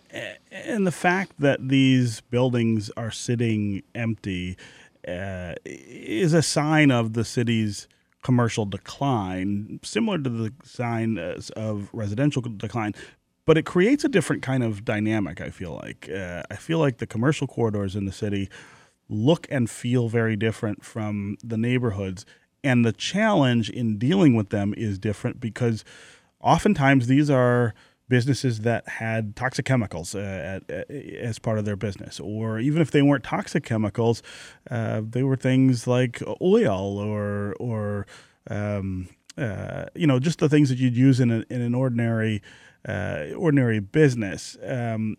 and 0.52 0.86
the 0.86 0.92
fact 0.92 1.34
that 1.40 1.68
these 1.68 2.22
buildings 2.22 2.92
are 2.98 3.12
sitting 3.12 3.84
empty 3.94 4.58
uh, 5.08 5.54
is 5.66 6.34
a 6.34 6.42
sign 6.42 6.92
of 6.92 7.14
the 7.14 7.24
city's 7.24 7.88
commercial 8.25 8.65
decline, 8.65 9.79
similar 9.84 10.17
to 10.17 10.32
the 10.32 10.51
sign 10.63 11.20
of 11.55 11.89
residential 11.94 12.41
decline. 12.41 12.91
But 13.46 13.55
it 13.55 13.67
creates 13.67 14.03
a 14.03 14.10
different 14.10 14.41
kind 14.41 14.63
of 14.63 14.84
dynamic, 14.84 15.41
I 15.41 15.51
feel 15.51 15.79
like. 15.84 16.10
Uh, 16.10 16.41
I 16.50 16.55
feel 16.55 16.79
like 16.79 16.98
the 16.98 17.05
commercial 17.05 17.46
corridors 17.46 17.96
in 17.96 18.05
the 18.05 18.12
city 18.12 18.50
look 19.10 19.46
and 19.51 19.70
feel 19.70 20.10
very 20.10 20.36
different 20.36 20.84
from 20.84 21.38
the 21.44 21.55
neighborhoods. 21.55 22.25
And 22.63 22.84
the 22.84 22.94
challenge 22.94 23.70
in 23.70 24.00
dealing 24.00 24.34
with 24.34 24.50
them 24.50 24.74
is 24.75 24.98
different 24.98 25.39
because 25.39 25.86
oftentimes 26.39 27.05
these 27.05 27.29
are 27.29 27.75
businesses 28.07 28.62
that 28.62 28.88
had 28.88 29.35
toxic 29.35 29.65
chemicals 29.65 30.13
uh, 30.13 30.19
at, 30.69 30.69
at, 30.69 30.91
as 30.91 31.39
part 31.39 31.57
of 31.57 31.65
their 31.65 31.75
business, 31.75 32.19
or 32.19 32.59
even 32.59 32.81
if 32.81 32.91
they 32.91 33.01
weren't 33.01 33.24
toxic 33.24 33.63
chemicals, 33.63 34.21
uh, 34.69 35.01
they 35.07 35.24
were 35.24 35.35
things 35.35 35.88
like 35.88 36.21
oil 36.41 36.97
or 36.97 37.55
or 37.59 38.05
um, 38.50 39.09
uh, 39.38 39.85
you 39.95 40.07
know 40.07 40.19
just 40.19 40.39
the 40.39 40.50
things 40.50 40.69
that 40.69 40.77
you'd 40.77 40.95
use 40.97 41.19
in, 41.19 41.31
a, 41.31 41.43
in 41.50 41.62
an 41.62 41.74
ordinary 41.74 42.41
uh, 42.88 43.25
ordinary 43.35 43.79
business. 43.79 44.57
Um, 44.63 45.17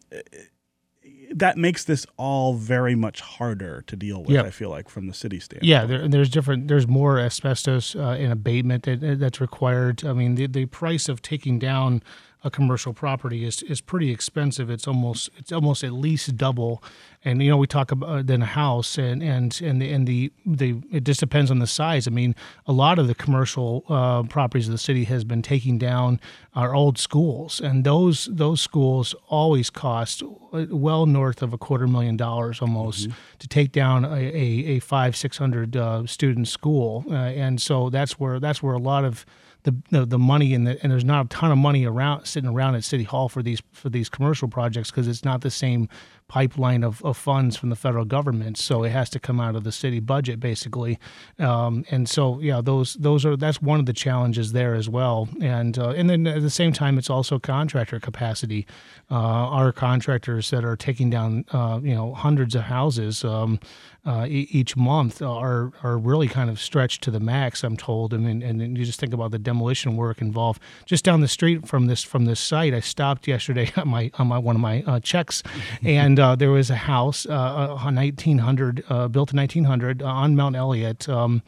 that 1.35 1.57
makes 1.57 1.85
this 1.85 2.07
all 2.17 2.55
very 2.55 2.95
much 2.95 3.21
harder 3.21 3.83
to 3.89 3.97
deal 3.97 4.23
with. 4.23 4.31
Yep. 4.31 4.45
I 4.45 4.51
feel 4.51 4.71
like 4.71 4.89
from 4.89 5.09
the 5.09 5.15
city 5.15 5.41
standpoint. 5.41 5.69
Yeah, 5.69 5.85
there, 5.85 6.09
there's 6.09 6.29
different. 6.29 6.69
There's 6.69 6.87
more 6.87 7.19
asbestos 7.19 7.97
uh, 7.97 8.17
in 8.19 8.31
abatement 8.31 8.85
that, 8.85 9.19
that's 9.19 9.41
required. 9.41 10.05
I 10.05 10.13
mean, 10.13 10.37
the 10.37 10.47
the 10.47 10.67
price 10.67 11.09
of 11.09 11.23
taking 11.23 11.59
down 11.59 12.03
a 12.47 12.51
commercial 12.51 12.95
property 12.95 13.45
is 13.45 13.63
is 13.63 13.81
pretty 13.81 14.13
expensive. 14.13 14.71
It's 14.71 14.87
almost 14.87 15.31
it's 15.37 15.51
almost 15.51 15.83
at 15.83 15.93
least 15.93 16.37
double. 16.37 16.83
And 17.25 17.43
you 17.43 17.51
know 17.51 17.57
we 17.57 17.67
talk 17.67 17.91
about 17.91 18.29
then 18.29 18.43
a 18.43 18.47
house 18.47 18.97
and 18.97 19.21
and 19.21 19.61
and 19.61 19.83
the 19.83 19.93
and 19.93 20.07
the, 20.07 20.33
the 20.47 20.77
it 20.93 21.03
just 21.03 21.19
depends 21.19 21.51
on 21.51 21.59
the 21.59 21.67
size. 21.67 22.07
I 22.07 22.11
mean 22.11 22.37
a 22.67 22.73
lot 22.73 23.01
of 23.01 23.09
the 23.09 23.17
commercial 23.17 23.85
uh, 23.89 24.23
properties 24.23 24.69
of 24.69 24.73
the 24.73 24.79
city 24.79 25.05
has 25.05 25.25
been 25.25 25.43
taking 25.43 25.77
down 25.77 26.21
our 26.55 26.73
old 26.73 26.99
schools, 26.99 27.61
and 27.61 27.83
those 27.83 28.29
those 28.31 28.61
schools 28.61 29.15
always 29.27 29.69
cost 29.69 30.23
uh, 30.23 30.67
well 30.71 31.05
north 31.05 31.43
of 31.43 31.53
a 31.53 31.59
quarter 31.59 31.89
million 31.89 32.17
dollars 32.17 32.63
almost 32.63 33.09
mm-hmm. 33.09 33.19
to 33.41 33.49
take 33.49 33.73
down 33.73 34.05
a, 34.05 34.15
a, 34.17 34.77
a 34.77 34.79
five 34.79 35.17
six 35.17 35.37
hundred 35.37 35.77
uh, 35.77 36.07
student 36.07 36.47
school, 36.47 37.05
uh, 37.11 37.15
and 37.15 37.61
so 37.61 37.91
that's 37.91 38.21
where 38.21 38.39
that's 38.39 38.63
where 38.63 38.75
a 38.75 38.79
lot 38.79 39.05
of 39.05 39.27
the, 39.67 39.75
the, 39.91 40.07
the 40.07 40.19
money 40.19 40.55
and 40.55 40.65
the, 40.65 40.81
and 40.83 40.93
there's 40.93 41.05
not 41.05 41.27
a 41.27 41.29
ton 41.29 41.51
of 41.51 41.59
money 41.59 41.85
around 41.85 42.25
sitting 42.25 42.49
around 42.49 42.77
at 42.77 42.85
City 42.85 43.03
Hall 43.03 43.29
for 43.29 43.43
these 43.43 43.61
for 43.73 43.89
these 43.91 44.09
commercial 44.09 44.47
projects 44.47 44.93
because 44.93 45.09
it's 45.09 45.25
not 45.25 45.41
the 45.41 45.51
same 45.51 45.89
pipeline 46.29 46.83
of, 46.83 47.05
of 47.05 47.17
funds 47.17 47.57
from 47.57 47.71
the 47.71 47.77
federal 47.77 48.05
government. 48.05 48.59
So 48.59 48.83
it 48.83 48.91
has 48.91 49.09
to 49.11 49.21
come 49.21 49.41
out 49.41 49.55
of 49.55 49.65
the 49.65 49.73
city 49.73 50.01
budget 50.01 50.41
basically. 50.41 50.99
Um, 51.39 51.85
and 51.91 52.09
so 52.09 52.41
yeah, 52.41 52.61
those 52.61 52.95
those 52.95 53.25
are 53.25 53.37
that's 53.37 53.63
one 53.63 53.79
of 53.81 53.87
the 53.87 53.93
challenges 53.93 54.53
there 54.53 54.75
as 54.75 54.89
well. 54.89 55.29
And 55.41 55.79
uh, 55.79 55.91
and 55.91 56.11
then 56.11 56.27
at 56.27 56.43
the 56.43 56.51
same 56.51 56.73
time, 56.73 56.99
it's 56.99 57.11
also 57.11 57.39
contractor 57.39 58.01
capacity. 58.01 58.67
Uh, 59.11 59.15
our 59.15 59.73
contractors 59.73 60.51
that 60.51 60.65
are 60.65 60.77
taking 60.77 61.11
down 61.11 61.45
uh, 61.53 61.81
you 61.83 61.95
know 61.95 62.15
hundreds 62.15 62.55
of 62.55 62.63
houses. 62.63 63.25
Um, 63.25 63.61
uh, 64.07 64.25
e- 64.29 64.47
each 64.51 64.77
month 64.77 65.21
are 65.21 65.73
are 65.83 65.99
really 65.99 66.29
kind 66.29 66.49
of 66.49 66.61
stretched 66.61 67.03
to 67.03 67.11
the 67.11 67.19
max. 67.19 67.65
I'm 67.65 67.77
told. 67.77 68.15
I 68.15 68.19
mean, 68.19 68.41
and, 68.41 68.79
you 68.79 68.85
just 68.85 69.01
think 69.01 69.13
about 69.13 69.33
the 69.33 69.39
demolition 69.39 69.97
work 69.97 70.21
involved. 70.21 70.63
Just 70.85 71.05
down 71.05 71.21
the 71.21 71.29
street 71.29 71.67
from 71.67 71.87
this 71.87 72.05
from 72.05 72.25
this 72.25 72.39
site, 72.39 72.73
I 72.73 72.81
stopped 72.81 73.27
yesterday 73.27 73.73
on 73.77 73.89
my 73.89 74.11
on 74.15 74.29
my 74.29 74.39
one 74.39 74.55
of 74.55 74.63
my 74.63 74.85
uh, 74.87 75.01
checks, 75.01 75.43
and 75.83 76.16
uh, 76.19 76.37
there 76.37 76.51
was 76.51 76.71
a 76.71 76.77
house, 76.77 77.27
uh, 77.27 77.77
1900 77.83 78.85
uh, 78.89 79.09
built 79.09 79.33
in 79.33 79.37
1900 79.39 80.03
on 80.03 80.37
Mount 80.37 80.57
Elliott. 80.57 81.09
Um, 81.09 81.43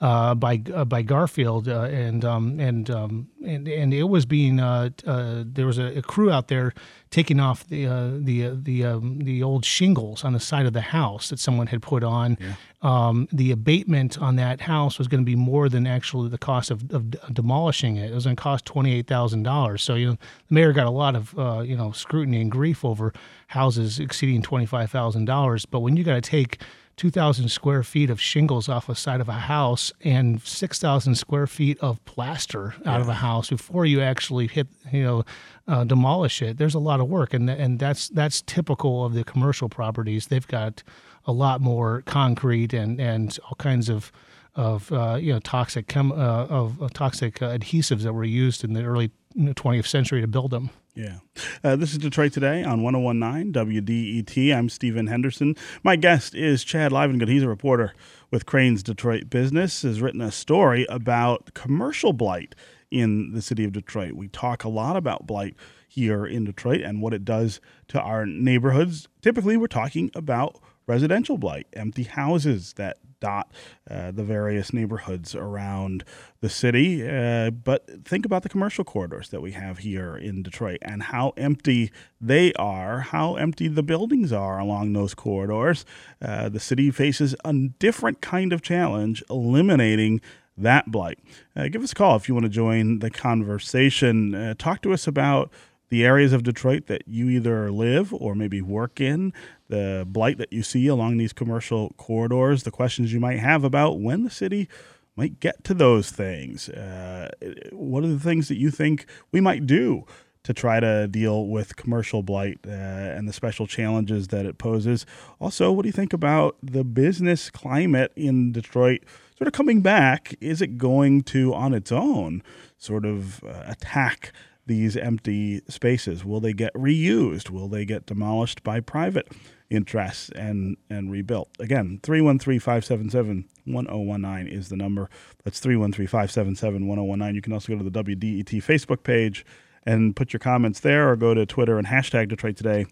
uh, 0.00 0.34
by 0.34 0.62
uh, 0.74 0.84
by 0.84 1.02
Garfield, 1.02 1.68
uh, 1.68 1.82
and 1.82 2.24
um, 2.24 2.58
and, 2.58 2.88
um, 2.88 3.28
and 3.46 3.68
and 3.68 3.92
it 3.92 4.04
was 4.04 4.24
being 4.24 4.58
uh, 4.58 4.88
uh, 5.06 5.44
there 5.46 5.66
was 5.66 5.76
a, 5.76 5.98
a, 5.98 6.02
crew 6.02 6.30
out 6.30 6.48
there 6.48 6.72
taking 7.10 7.38
off 7.38 7.66
the 7.68 7.86
uh, 7.86 8.12
the 8.14 8.48
the 8.54 8.84
um, 8.86 9.18
the 9.18 9.42
old 9.42 9.62
shingles 9.62 10.24
on 10.24 10.32
the 10.32 10.40
side 10.40 10.64
of 10.64 10.72
the 10.72 10.80
house 10.80 11.28
that 11.28 11.38
someone 11.38 11.66
had 11.66 11.82
put 11.82 12.02
on. 12.02 12.38
Yeah. 12.40 12.54
Um, 12.82 13.28
the 13.30 13.50
abatement 13.50 14.16
on 14.22 14.36
that 14.36 14.62
house 14.62 14.96
was 14.96 15.06
going 15.06 15.20
to 15.20 15.26
be 15.26 15.36
more 15.36 15.68
than 15.68 15.86
actually 15.86 16.30
the 16.30 16.38
cost 16.38 16.70
of, 16.70 16.90
of 16.92 17.10
demolishing 17.34 17.96
it. 17.96 18.10
It 18.10 18.14
was 18.14 18.24
going 18.24 18.36
to 18.36 18.42
cost 18.42 18.64
twenty 18.64 18.94
eight 18.94 19.06
thousand 19.06 19.42
dollars. 19.42 19.82
So 19.82 19.96
you 19.96 20.06
know 20.06 20.12
the 20.48 20.54
mayor 20.54 20.72
got 20.72 20.86
a 20.86 20.90
lot 20.90 21.14
of 21.14 21.34
you 21.68 21.76
know 21.76 21.92
scrutiny 21.92 22.40
and 22.40 22.50
grief 22.50 22.86
over 22.86 23.12
houses 23.48 24.00
exceeding 24.00 24.40
twenty 24.40 24.64
five 24.64 24.90
thousand 24.90 25.26
dollars. 25.26 25.66
But 25.66 25.80
when 25.80 25.98
you 25.98 26.04
got 26.04 26.14
to 26.14 26.22
take 26.22 26.62
2,000 27.00 27.48
square 27.48 27.82
feet 27.82 28.10
of 28.10 28.20
shingles 28.20 28.68
off 28.68 28.86
the 28.86 28.94
side 28.94 29.22
of 29.22 29.28
a 29.30 29.32
house 29.32 29.90
and 30.04 30.42
6,000 30.42 31.14
square 31.14 31.46
feet 31.46 31.78
of 31.80 32.04
plaster 32.04 32.74
out 32.84 32.96
yeah. 32.96 33.00
of 33.00 33.08
a 33.08 33.14
house 33.14 33.48
before 33.48 33.86
you 33.86 34.02
actually 34.02 34.46
hit, 34.46 34.68
you 34.92 35.02
know, 35.02 35.24
uh, 35.66 35.82
demolish 35.82 36.42
it. 36.42 36.58
There's 36.58 36.74
a 36.74 36.78
lot 36.78 37.00
of 37.00 37.08
work, 37.08 37.32
and 37.32 37.48
and 37.48 37.78
that's 37.78 38.10
that's 38.10 38.42
typical 38.42 39.02
of 39.06 39.14
the 39.14 39.24
commercial 39.24 39.70
properties. 39.70 40.26
They've 40.26 40.46
got 40.46 40.82
a 41.24 41.32
lot 41.32 41.62
more 41.62 42.02
concrete 42.04 42.74
and 42.74 43.00
and 43.00 43.38
all 43.44 43.56
kinds 43.56 43.88
of 43.88 44.12
of 44.54 44.92
uh, 44.92 45.16
you 45.18 45.32
know 45.32 45.38
toxic 45.38 45.88
chem 45.88 46.12
uh, 46.12 46.44
of, 46.50 46.82
of 46.82 46.92
toxic 46.92 47.36
adhesives 47.36 48.02
that 48.02 48.12
were 48.12 48.24
used 48.24 48.62
in 48.62 48.74
the 48.74 48.84
early 48.84 49.10
20th 49.38 49.86
century 49.86 50.20
to 50.20 50.26
build 50.26 50.50
them. 50.50 50.68
Yeah. 50.94 51.18
Uh, 51.62 51.76
this 51.76 51.92
is 51.92 51.98
Detroit 51.98 52.32
Today 52.32 52.64
on 52.64 52.82
1019 52.82 53.52
WDET. 53.52 54.54
I'm 54.54 54.68
Stephen 54.68 55.06
Henderson. 55.06 55.54
My 55.84 55.94
guest 55.94 56.34
is 56.34 56.64
Chad 56.64 56.90
Livengood. 56.90 57.28
He's 57.28 57.44
a 57.44 57.48
reporter 57.48 57.94
with 58.30 58.44
Crain's 58.44 58.82
Detroit 58.82 59.30
Business, 59.30 59.82
has 59.82 60.02
written 60.02 60.20
a 60.20 60.32
story 60.32 60.86
about 60.88 61.54
commercial 61.54 62.12
blight 62.12 62.56
in 62.90 63.32
the 63.32 63.42
city 63.42 63.64
of 63.64 63.72
Detroit. 63.72 64.14
We 64.14 64.28
talk 64.28 64.64
a 64.64 64.68
lot 64.68 64.96
about 64.96 65.28
blight 65.28 65.54
here 65.86 66.26
in 66.26 66.44
Detroit 66.44 66.80
and 66.80 67.00
what 67.00 67.14
it 67.14 67.24
does 67.24 67.60
to 67.88 68.00
our 68.00 68.26
neighborhoods. 68.26 69.06
Typically, 69.22 69.56
we're 69.56 69.68
talking 69.68 70.10
about 70.14 70.60
residential 70.88 71.38
blight, 71.38 71.68
empty 71.72 72.02
houses 72.02 72.72
that 72.74 72.98
dot 73.20 73.50
uh, 73.90 74.10
the 74.10 74.24
various 74.24 74.72
neighborhoods 74.72 75.34
around 75.34 76.04
the 76.40 76.48
city. 76.48 77.06
Uh, 77.06 77.50
but 77.50 78.04
think 78.04 78.24
about 78.24 78.42
the 78.42 78.48
commercial 78.48 78.84
corridors 78.84 79.28
that 79.28 79.40
we 79.40 79.52
have 79.52 79.78
here 79.78 80.16
in 80.16 80.42
Detroit 80.42 80.78
and 80.82 81.04
how 81.04 81.32
empty 81.36 81.90
they 82.20 82.52
are, 82.54 83.00
how 83.00 83.36
empty 83.36 83.68
the 83.68 83.82
buildings 83.82 84.32
are 84.32 84.58
along 84.58 84.92
those 84.92 85.14
corridors. 85.14 85.84
Uh, 86.20 86.48
the 86.48 86.60
city 86.60 86.90
faces 86.90 87.34
a 87.44 87.52
different 87.78 88.20
kind 88.20 88.52
of 88.52 88.62
challenge 88.62 89.22
eliminating 89.30 90.20
that 90.56 90.90
blight. 90.90 91.18
Uh, 91.56 91.68
give 91.68 91.82
us 91.82 91.92
a 91.92 91.94
call 91.94 92.16
if 92.16 92.28
you 92.28 92.34
want 92.34 92.44
to 92.44 92.50
join 92.50 92.98
the 92.98 93.10
conversation. 93.10 94.34
Uh, 94.34 94.54
talk 94.58 94.82
to 94.82 94.92
us 94.92 95.06
about 95.06 95.50
the 95.90 96.04
areas 96.04 96.32
of 96.32 96.44
Detroit 96.44 96.86
that 96.86 97.02
you 97.06 97.28
either 97.28 97.70
live 97.70 98.14
or 98.14 98.34
maybe 98.34 98.62
work 98.62 99.00
in, 99.00 99.32
the 99.68 100.04
blight 100.08 100.38
that 100.38 100.52
you 100.52 100.62
see 100.62 100.86
along 100.86 101.18
these 101.18 101.32
commercial 101.32 101.90
corridors, 101.96 102.62
the 102.62 102.70
questions 102.70 103.12
you 103.12 103.20
might 103.20 103.40
have 103.40 103.64
about 103.64 104.00
when 104.00 104.22
the 104.22 104.30
city 104.30 104.68
might 105.16 105.40
get 105.40 105.62
to 105.64 105.74
those 105.74 106.10
things. 106.10 106.68
Uh, 106.68 107.28
what 107.72 108.04
are 108.04 108.08
the 108.08 108.18
things 108.18 108.48
that 108.48 108.56
you 108.56 108.70
think 108.70 109.04
we 109.32 109.40
might 109.40 109.66
do 109.66 110.06
to 110.42 110.54
try 110.54 110.80
to 110.80 111.06
deal 111.08 111.46
with 111.46 111.76
commercial 111.76 112.22
blight 112.22 112.58
uh, 112.66 112.70
and 112.70 113.28
the 113.28 113.32
special 113.32 113.66
challenges 113.66 114.28
that 114.28 114.46
it 114.46 114.58
poses? 114.58 115.04
Also, 115.40 115.72
what 115.72 115.82
do 115.82 115.88
you 115.88 115.92
think 115.92 116.12
about 116.12 116.56
the 116.62 116.84
business 116.84 117.50
climate 117.50 118.12
in 118.16 118.52
Detroit? 118.52 119.00
Sort 119.36 119.48
of 119.48 119.52
coming 119.52 119.80
back, 119.80 120.34
is 120.40 120.62
it 120.62 120.78
going 120.78 121.22
to, 121.24 121.52
on 121.52 121.74
its 121.74 121.90
own, 121.90 122.42
sort 122.78 123.04
of 123.04 123.42
uh, 123.44 123.64
attack 123.66 124.32
these 124.70 124.96
empty 124.96 125.60
spaces? 125.68 126.24
Will 126.24 126.38
they 126.38 126.52
get 126.52 126.72
reused? 126.74 127.50
Will 127.50 127.66
they 127.66 127.84
get 127.84 128.06
demolished 128.06 128.62
by 128.62 128.78
private 128.78 129.26
interests 129.68 130.30
and, 130.36 130.76
and 130.88 131.10
rebuilt? 131.10 131.50
Again, 131.58 131.98
313 132.04 132.60
577 132.60 133.48
1019 133.64 134.46
is 134.46 134.68
the 134.68 134.76
number. 134.76 135.10
That's 135.42 135.58
313 135.58 136.06
577 136.06 136.86
1019. 136.86 137.34
You 137.34 137.42
can 137.42 137.52
also 137.52 137.72
go 137.72 137.82
to 137.82 137.90
the 137.90 138.04
WDET 138.04 138.62
Facebook 138.62 139.02
page 139.02 139.44
and 139.84 140.14
put 140.14 140.32
your 140.32 140.40
comments 140.40 140.78
there 140.78 141.10
or 141.10 141.16
go 141.16 141.34
to 141.34 141.44
Twitter 141.44 141.76
and 141.76 141.88
hashtag 141.88 142.28
Detroit 142.28 142.56
Today 142.56 142.86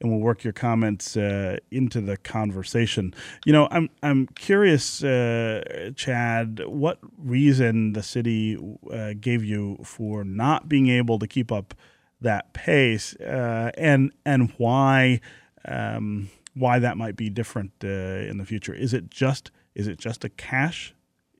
and 0.00 0.10
we'll 0.10 0.20
work 0.20 0.44
your 0.44 0.52
comments 0.52 1.16
uh, 1.16 1.56
into 1.70 2.00
the 2.00 2.16
conversation. 2.16 3.14
You 3.44 3.52
know, 3.52 3.68
I'm 3.70 3.88
I'm 4.02 4.26
curious, 4.28 5.02
uh, 5.02 5.90
Chad, 5.96 6.60
what 6.66 6.98
reason 7.18 7.92
the 7.92 8.02
city 8.02 8.58
uh, 8.92 9.14
gave 9.18 9.44
you 9.44 9.78
for 9.82 10.24
not 10.24 10.68
being 10.68 10.88
able 10.88 11.18
to 11.18 11.26
keep 11.26 11.50
up 11.50 11.74
that 12.20 12.52
pace, 12.52 13.14
uh, 13.16 13.70
and 13.76 14.12
and 14.24 14.52
why 14.58 15.20
um, 15.66 16.30
why 16.54 16.78
that 16.78 16.96
might 16.96 17.16
be 17.16 17.30
different 17.30 17.72
uh, 17.84 17.86
in 17.86 18.38
the 18.38 18.44
future. 18.44 18.74
Is 18.74 18.94
it 18.94 19.10
just 19.10 19.50
is 19.74 19.86
it 19.86 19.98
just 19.98 20.24
a 20.24 20.28
cash 20.28 20.94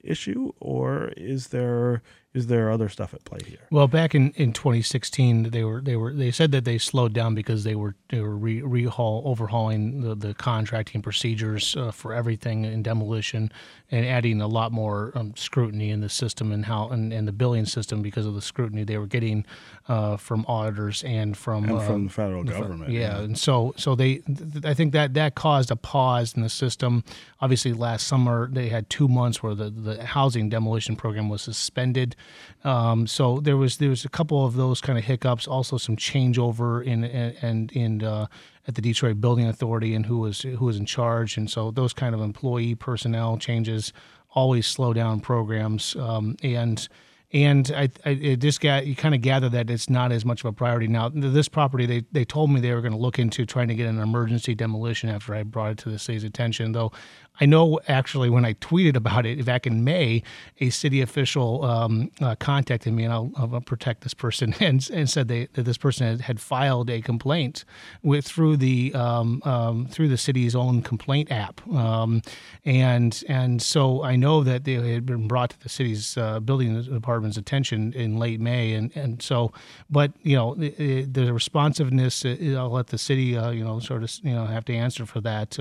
issue, 0.06 0.52
or 0.60 1.12
is 1.16 1.48
there 1.48 2.02
is 2.36 2.48
there 2.48 2.70
other 2.70 2.90
stuff 2.90 3.14
at 3.14 3.24
play 3.24 3.38
here? 3.46 3.66
Well, 3.70 3.88
back 3.88 4.14
in, 4.14 4.30
in 4.32 4.52
2016, 4.52 5.50
they 5.50 5.64
were 5.64 5.80
they 5.80 5.96
were 5.96 6.12
they 6.12 6.30
said 6.30 6.52
that 6.52 6.66
they 6.66 6.76
slowed 6.76 7.14
down 7.14 7.34
because 7.34 7.64
they 7.64 7.74
were 7.74 7.94
they 8.10 8.20
were 8.20 8.36
re, 8.36 8.60
rehaul 8.60 9.24
overhauling 9.24 10.02
the, 10.02 10.14
the 10.14 10.34
contracting 10.34 11.00
procedures 11.00 11.74
uh, 11.76 11.90
for 11.90 12.12
everything 12.12 12.66
in 12.66 12.82
demolition 12.82 13.50
and 13.90 14.04
adding 14.04 14.42
a 14.42 14.46
lot 14.46 14.70
more 14.70 15.12
um, 15.14 15.34
scrutiny 15.34 15.90
in 15.90 16.00
the 16.00 16.10
system 16.10 16.52
and 16.52 16.66
how 16.66 16.88
and, 16.90 17.10
and 17.10 17.26
the 17.26 17.32
billing 17.32 17.64
system 17.64 18.02
because 18.02 18.26
of 18.26 18.34
the 18.34 18.42
scrutiny 18.42 18.84
they 18.84 18.98
were 18.98 19.06
getting 19.06 19.46
uh, 19.88 20.18
from 20.18 20.44
auditors 20.46 21.02
and 21.04 21.38
from 21.38 21.64
and 21.64 21.78
uh, 21.78 21.80
from 21.80 22.04
the 22.04 22.12
federal 22.12 22.44
government. 22.44 22.92
yeah, 22.92 23.00
yeah, 23.00 23.20
and 23.20 23.38
so 23.38 23.72
so 23.78 23.94
they 23.94 24.16
th- 24.16 24.62
I 24.62 24.74
think 24.74 24.92
that 24.92 25.14
that 25.14 25.36
caused 25.36 25.70
a 25.70 25.76
pause 25.76 26.34
in 26.34 26.42
the 26.42 26.50
system. 26.50 27.02
Obviously, 27.40 27.72
last 27.72 28.06
summer 28.06 28.46
they 28.52 28.68
had 28.68 28.90
two 28.90 29.08
months 29.08 29.42
where 29.42 29.54
the, 29.54 29.70
the, 29.70 29.95
the 29.96 30.04
housing 30.04 30.48
demolition 30.48 30.96
program 30.96 31.28
was 31.28 31.42
suspended. 31.42 32.16
Um, 32.64 33.06
so 33.06 33.40
there 33.40 33.56
was 33.56 33.78
there 33.78 33.90
was 33.90 34.04
a 34.04 34.08
couple 34.08 34.44
of 34.44 34.54
those 34.54 34.80
kind 34.80 34.98
of 34.98 35.04
hiccups. 35.04 35.46
Also, 35.46 35.78
some 35.78 35.96
changeover 35.96 36.84
in 36.84 37.04
and 37.04 37.70
in, 37.72 37.82
in 37.82 38.04
uh, 38.04 38.26
at 38.66 38.74
the 38.74 38.82
Detroit 38.82 39.20
Building 39.20 39.46
Authority 39.46 39.94
and 39.94 40.06
who 40.06 40.18
was 40.18 40.42
who 40.42 40.64
was 40.64 40.76
in 40.76 40.86
charge. 40.86 41.36
And 41.36 41.50
so 41.50 41.70
those 41.70 41.92
kind 41.92 42.14
of 42.14 42.20
employee 42.20 42.74
personnel 42.74 43.38
changes 43.38 43.92
always 44.30 44.66
slow 44.66 44.92
down 44.92 45.20
programs. 45.20 45.96
Um, 45.96 46.36
and 46.42 46.88
and 47.32 47.72
I, 47.74 47.90
I 48.04 48.14
just 48.36 48.60
got 48.60 48.86
you 48.86 48.94
kind 48.94 49.14
of 49.14 49.20
gather 49.20 49.48
that 49.48 49.68
it's 49.68 49.90
not 49.90 50.12
as 50.12 50.24
much 50.24 50.40
of 50.40 50.46
a 50.46 50.52
priority 50.52 50.86
now. 50.86 51.10
This 51.12 51.48
property, 51.48 51.84
they 51.84 52.04
they 52.12 52.24
told 52.24 52.50
me 52.52 52.60
they 52.60 52.72
were 52.72 52.80
going 52.80 52.92
to 52.92 52.98
look 52.98 53.18
into 53.18 53.44
trying 53.44 53.68
to 53.68 53.74
get 53.74 53.88
an 53.88 53.98
emergency 53.98 54.54
demolition 54.54 55.08
after 55.08 55.34
I 55.34 55.42
brought 55.42 55.72
it 55.72 55.78
to 55.78 55.90
the 55.90 55.98
city's 55.98 56.22
attention. 56.22 56.72
Though 56.72 56.92
I 57.40 57.46
know 57.46 57.80
actually 57.88 58.30
when 58.30 58.44
I 58.44 58.54
tweeted 58.54 58.96
about 58.96 59.26
it 59.26 59.44
back 59.44 59.66
in 59.66 59.84
May, 59.84 60.22
a 60.60 60.70
city 60.70 61.00
official 61.00 61.64
um, 61.64 62.10
uh, 62.20 62.34
contacted 62.36 62.92
me, 62.92 63.04
and 63.04 63.12
I'll, 63.12 63.30
I'll, 63.36 63.60
protect 63.60 64.02
this 64.02 64.14
person, 64.14 64.54
and, 64.60 64.88
and 64.92 65.08
said 65.08 65.28
they, 65.28 65.48
that 65.54 65.62
this 65.62 65.78
person 65.78 66.06
had, 66.06 66.20
had 66.20 66.40
filed 66.40 66.90
a 66.90 67.00
complaint 67.00 67.64
with 68.02 68.26
through 68.26 68.56
the 68.56 68.94
um, 68.94 69.42
um, 69.44 69.86
through 69.86 70.08
the 70.08 70.16
city's 70.16 70.54
own 70.54 70.82
complaint 70.82 71.30
app, 71.30 71.66
um, 71.68 72.22
and 72.64 73.22
and 73.28 73.60
so 73.60 74.02
I 74.02 74.16
know 74.16 74.42
that 74.42 74.64
they 74.64 74.74
had 74.74 75.06
been 75.06 75.28
brought 75.28 75.50
to 75.50 75.60
the 75.60 75.68
city's 75.68 76.16
uh, 76.16 76.40
building 76.40 76.80
department's 76.82 77.36
attention 77.36 77.92
in 77.92 78.18
late 78.18 78.40
May, 78.40 78.72
and 78.72 78.94
and 78.96 79.22
so, 79.22 79.52
but 79.90 80.12
you 80.22 80.36
know 80.36 80.54
the, 80.54 81.04
the 81.04 81.32
responsiveness, 81.32 82.24
uh, 82.24 82.36
I'll 82.56 82.70
let 82.70 82.88
the 82.88 82.98
city 82.98 83.36
uh, 83.36 83.50
you 83.50 83.64
know 83.64 83.80
sort 83.80 84.02
of 84.02 84.12
you 84.22 84.34
know 84.34 84.46
have 84.46 84.64
to 84.66 84.74
answer 84.74 85.06
for 85.06 85.20
that. 85.22 85.58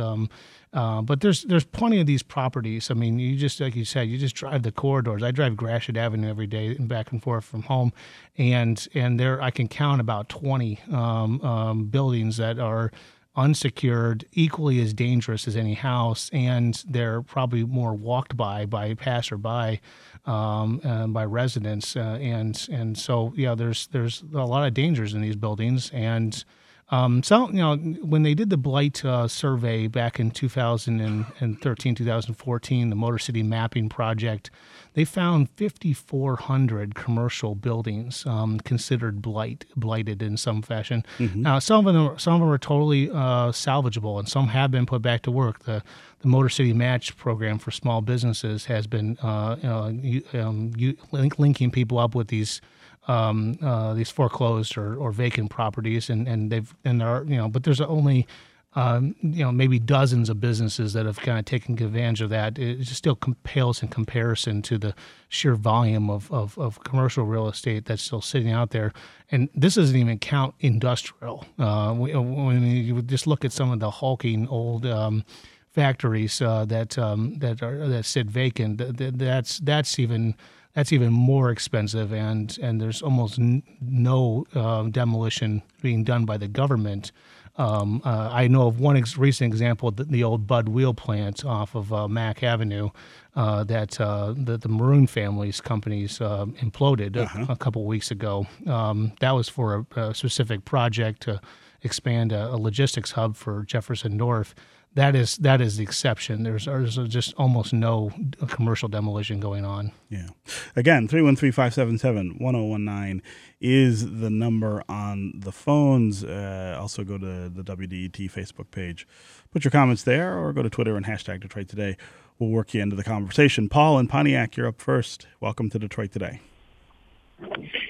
Uh, 0.76 1.02
but 1.02 1.22
there's 1.22 1.44
there's 1.44 1.64
plenty 1.64 2.02
of 2.02 2.06
these 2.06 2.22
properties. 2.22 2.92
I 2.92 2.96
mean, 2.96 3.18
you 3.18 3.38
just 3.38 3.62
like 3.62 3.78
you 3.78 3.86
said, 3.86 4.10
you 4.10 4.18
just 4.18 4.36
drive 4.36 4.64
the 4.64 4.74
corridors. 4.74 5.24
I 5.24 5.32
drive 5.32 5.56
Gratiot 5.56 5.96
Avenue 5.96 6.30
every 6.30 6.48
day 6.48 6.76
and 6.76 6.90
back 6.90 7.14
and 7.14 7.24
forth 7.24 7.46
from 7.46 7.64
home, 7.64 7.94
and 8.38 8.86
and 8.94 9.18
there 9.18 9.42
I 9.42 9.52
can 9.52 9.70
count 9.70 10.02
about 10.02 10.28
20 10.28 10.82
um, 10.92 11.42
um, 11.42 11.86
buildings 11.86 12.36
that 12.38 12.60
are 12.60 12.92
unsecured, 13.38 14.26
equally 14.34 14.82
as 14.82 14.94
dangerous 14.94 15.48
as 15.48 15.56
any 15.56 15.76
house, 15.76 16.30
and 16.34 16.84
they're 16.88 17.22
probably 17.22 17.64
more 17.64 17.94
walked 17.94 18.36
by 18.36 18.66
by 18.66 18.94
passerby, 18.96 19.80
um, 20.26 20.82
and 20.84 21.14
by 21.14 21.24
residents, 21.24 21.96
uh, 21.96 22.18
and 22.22 22.68
and 22.70 22.98
so 22.98 23.32
yeah, 23.38 23.56
there's 23.56 23.88
there's 23.88 24.26
a 24.34 24.46
lot 24.46 24.68
of 24.68 24.74
dangers 24.74 25.14
in 25.14 25.22
these 25.22 25.38
buildings, 25.38 25.90
and 25.94 26.44
um, 26.90 27.24
so, 27.24 27.50
you 27.50 27.58
know, 27.58 27.76
when 27.76 28.22
they 28.22 28.36
did 28.36 28.52
the 28.52 28.58
blight 28.58 29.04
uh, 29.04 29.28
survey 29.28 29.88
back 29.88 30.20
in 30.20 30.30
2013, 30.30 31.96
2014, 31.96 32.90
the 32.90 32.96
Motor 32.96 33.18
City 33.18 33.42
Mapping 33.42 33.90
Project, 33.90 34.52
they 34.94 35.04
found 35.04 35.50
5,400 35.58 36.94
commercial 36.94 37.56
buildings 37.56 38.24
um, 38.28 38.60
considered 38.60 39.22
blight 39.22 39.66
blighted 39.76 40.22
in 40.22 40.38
some 40.38 40.62
fashion. 40.62 41.04
Mm-hmm. 41.18 41.42
Now, 41.42 41.58
some 41.58 41.88
of 41.88 41.96
them, 41.96 42.20
some 42.20 42.36
of 42.36 42.40
them 42.42 42.50
are 42.50 42.58
totally 42.60 43.10
uh, 43.10 43.52
salvageable, 43.52 44.20
and 44.20 44.30
some 44.30 44.50
have 44.50 44.70
been 44.70 44.86
put 44.86 45.02
back 45.02 45.24
to 45.24 45.32
work. 45.32 45.64
The 45.64 45.84
the 46.20 46.28
Motor 46.32 46.50
City 46.50 46.74
Match 46.74 47.16
program 47.18 47.60
for 47.60 47.70
small 47.70 48.02
businesses 48.02 48.66
has 48.66 48.88
been 48.88 49.16
uh, 49.22 49.58
you 49.62 50.24
know, 50.34 50.42
um, 50.42 50.74
linking 51.12 51.70
people 51.70 52.00
up 52.00 52.16
with 52.16 52.30
these 52.30 52.62
um, 53.08 53.58
uh, 53.62 53.94
these 53.94 54.10
foreclosed 54.10 54.78
or, 54.78 54.96
or 54.96 55.12
vacant 55.12 55.50
properties, 55.50 56.10
and, 56.10 56.28
and 56.28 56.52
they've 56.52 56.74
and 56.84 57.02
there 57.02 57.08
are 57.08 57.24
you 57.24 57.38
know, 57.38 57.48
but 57.48 57.64
there's 57.64 57.82
only 57.82 58.28
um, 58.76 59.16
you 59.22 59.44
know 59.44 59.52
maybe 59.52 59.80
dozens 59.80 60.30
of 60.30 60.42
businesses 60.42 60.94
that 60.94 61.06
have 61.06 61.18
kind 61.18 61.40
of 61.40 61.46
taken 61.46 61.82
advantage 61.82 62.22
of 62.22 62.30
that. 62.30 62.58
It 62.58 62.80
just 62.80 62.96
still 62.98 63.18
pales 63.44 63.82
in 63.82 63.88
comparison 63.90 64.62
to 64.64 64.78
the 64.78 64.94
sheer 65.30 65.56
volume 65.56 66.10
of, 66.10 66.32
of, 66.32 66.58
of, 66.58 66.84
commercial 66.84 67.26
real 67.26 67.48
estate 67.48 67.86
that's 67.86 68.04
still 68.04 68.22
sitting 68.22 68.52
out 68.52 68.72
there. 68.72 68.92
And 69.32 69.50
this 69.56 69.76
doesn't 69.76 69.96
even 69.96 70.20
count 70.20 70.56
industrial. 70.60 71.46
Uh, 71.58 71.94
when 71.94 72.64
you 72.64 73.02
just 73.02 73.28
look 73.28 73.46
at 73.46 73.52
some 73.52 73.72
of 73.72 73.80
the 73.80 73.92
hulking 73.92 74.48
old 74.48 74.86
um, 74.86 75.24
factories 75.72 76.42
uh, 76.42 76.66
that 76.66 76.98
um, 76.98 77.38
that 77.40 77.62
are 77.62 77.88
that 77.88 78.06
sit 78.06 78.28
vacant, 78.28 78.78
that's 79.18 79.60
that's 79.60 80.00
even 80.00 80.36
that's 80.76 80.92
even 80.92 81.12
more 81.12 81.50
expensive, 81.50 82.14
and 82.14 82.58
and 82.62 82.80
there's 82.80 83.02
almost 83.02 83.40
n- 83.40 83.64
no 83.82 84.46
uh, 84.54 84.84
demolition 84.84 85.64
being 85.82 86.04
done 86.04 86.26
by 86.26 86.38
the 86.38 86.48
government. 86.48 87.12
Um, 87.58 88.02
uh, 88.04 88.30
I 88.34 88.50
know 88.50 88.68
of 88.68 88.82
one 88.82 88.98
ex- 88.98 89.18
recent 89.18 89.48
example, 89.54 89.90
the, 89.90 90.04
the, 90.04 90.26
old 90.26 90.46
Bud 90.46 90.68
Wheel 90.68 90.94
plant 90.94 91.46
off 91.46 91.74
of 91.74 91.94
uh, 91.94 92.10
Mack 92.10 92.44
Avenue, 92.44 92.90
uh, 93.34 93.64
that 93.64 94.00
uh, 94.02 94.34
the, 94.36 94.58
the 94.58 94.68
Moroun 94.68 95.08
family's 95.08 95.62
companies 95.62 96.20
uh, 96.20 96.48
imploded 96.62 97.16
uh-huh. 97.16 97.46
a, 97.48 97.54
a, 97.54 97.56
couple 97.56 97.86
weeks 97.86 98.12
ago. 98.12 98.46
Um, 98.68 99.14
that 99.22 99.32
was 99.32 99.48
for 99.48 99.86
a, 99.96 100.00
a, 100.02 100.14
specific 100.14 100.66
project 100.66 101.22
to 101.24 101.40
expand 101.82 102.34
a, 102.34 102.50
a 102.50 102.58
logistics 102.58 103.12
hub 103.12 103.38
for 103.38 103.64
Jefferson 103.64 104.18
North 104.18 104.54
that 104.96 105.16
is 105.16 105.38
that 105.38 105.62
is 105.62 105.78
the 105.78 105.84
exception. 105.84 106.42
There's, 106.44 106.66
there's 106.66 106.98
just 107.08 107.34
almost 107.36 107.72
no 107.74 108.12
commercial 108.48 108.90
demolition 108.90 109.40
going 109.40 109.66
on. 109.66 109.92
Yeah. 110.10 110.28
Again, 110.76 111.08
313-577-1019 111.08 113.22
is 113.60 114.20
the 114.20 114.30
number 114.30 114.84
on 114.88 115.34
the 115.36 115.52
phones. 115.52 116.24
Uh, 116.24 116.78
also 116.80 117.04
go 117.04 117.18
to 117.18 117.50
the 117.50 117.64
WDET 117.64 118.32
Facebook 118.32 118.70
page. 118.72 119.06
Put 119.52 119.66
your 119.66 119.72
comments 119.72 120.04
there 120.04 120.38
or 120.38 120.54
go 120.54 120.62
to 120.64 120.70
Twitter 120.70 120.96
and 120.96 121.06
hashtag 121.06 121.42
Detroit 121.42 121.68
Today. 121.68 121.98
We'll 122.40 122.50
work 122.50 122.74
you 122.74 122.82
into 122.82 122.96
the 122.96 123.04
conversation. 123.04 123.68
Paul 123.70 124.00
and 124.00 124.10
Pontiac, 124.10 124.58
you're 124.58 124.68
up 124.68 124.82
first. 124.82 125.28
Welcome 125.40 125.70
to 125.72 125.80
Detroit 125.80 126.12
Today. 126.12 126.42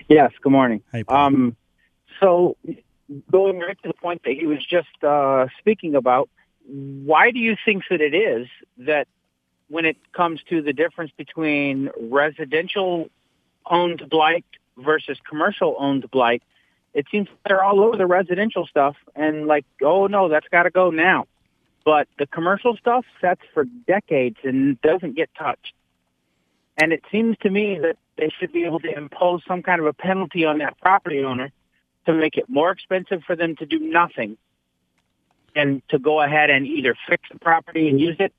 Yes, 0.08 0.32
good 0.42 0.52
morning. 0.52 0.82
Hey, 0.92 1.04
Paul. 1.04 1.18
Um, 1.18 1.56
so 2.20 2.58
going 3.32 3.60
right 3.60 3.78
to 3.84 3.88
the 3.88 3.94
point 3.94 4.24
that 4.24 4.34
he 4.34 4.48
was 4.48 4.66
just 4.66 5.04
uh, 5.04 5.46
speaking 5.60 5.94
about, 5.96 6.30
why 6.68 7.32
do 7.32 7.40
you 7.40 7.56
think 7.64 7.84
that 7.90 8.02
it 8.02 8.16
is 8.16 8.48
that 8.80 9.08
when 9.68 9.86
it 9.86 9.98
comes 10.14 10.42
to 10.50 10.62
the 10.62 10.74
difference 10.74 11.12
between 11.18 11.90
residential 12.00 13.10
owned 13.66 14.08
blight 14.10 14.46
versus 14.78 15.18
commercial 15.28 15.76
owned 15.80 16.10
blight, 16.12 16.44
it 16.94 17.06
seems 17.12 17.28
they're 17.48 17.64
all 17.64 17.82
over 17.82 17.98
the 17.98 18.06
residential 18.06 18.66
stuff 18.68 18.96
and 19.16 19.48
like, 19.48 19.66
oh 19.82 20.08
no, 20.08 20.30
that's 20.30 20.48
got 20.50 20.64
to 20.64 20.70
go 20.70 20.90
now. 20.90 21.26
But 21.84 22.08
the 22.18 22.26
commercial 22.26 22.76
stuff, 22.78 23.06
that's 23.22 23.42
for 23.54 23.66
decades 23.88 24.38
and 24.44 24.80
doesn't 24.82 25.16
get 25.16 25.30
touched. 25.38 25.74
And 26.78 26.92
it 26.92 27.04
seems 27.12 27.38
to 27.40 27.50
me 27.50 27.80
that 27.80 27.98
they 28.18 28.30
should 28.40 28.52
be 28.52 28.66
able 28.66 28.80
to 28.80 28.92
impose 28.92 29.42
some 29.48 29.62
kind 29.62 29.80
of 29.80 29.86
a 29.88 29.94
penalty 29.94 30.46
on 30.46 30.60
that 30.60 30.80
property 30.80 31.24
owner 31.24 31.52
to 32.06 32.14
make 32.14 32.38
it 32.38 32.50
more 32.50 32.72
expensive 32.72 33.24
for 33.24 33.36
them 33.36 33.56
to 33.58 33.66
do 33.66 33.80
nothing 33.80 34.38
and 35.56 35.82
to 35.90 35.98
go 35.98 36.22
ahead 36.22 36.50
and 36.50 36.68
either 36.68 36.96
fix 37.10 37.24
the 37.32 37.40
property 37.40 37.88
and 37.90 38.00
use 38.00 38.18
it, 38.20 38.34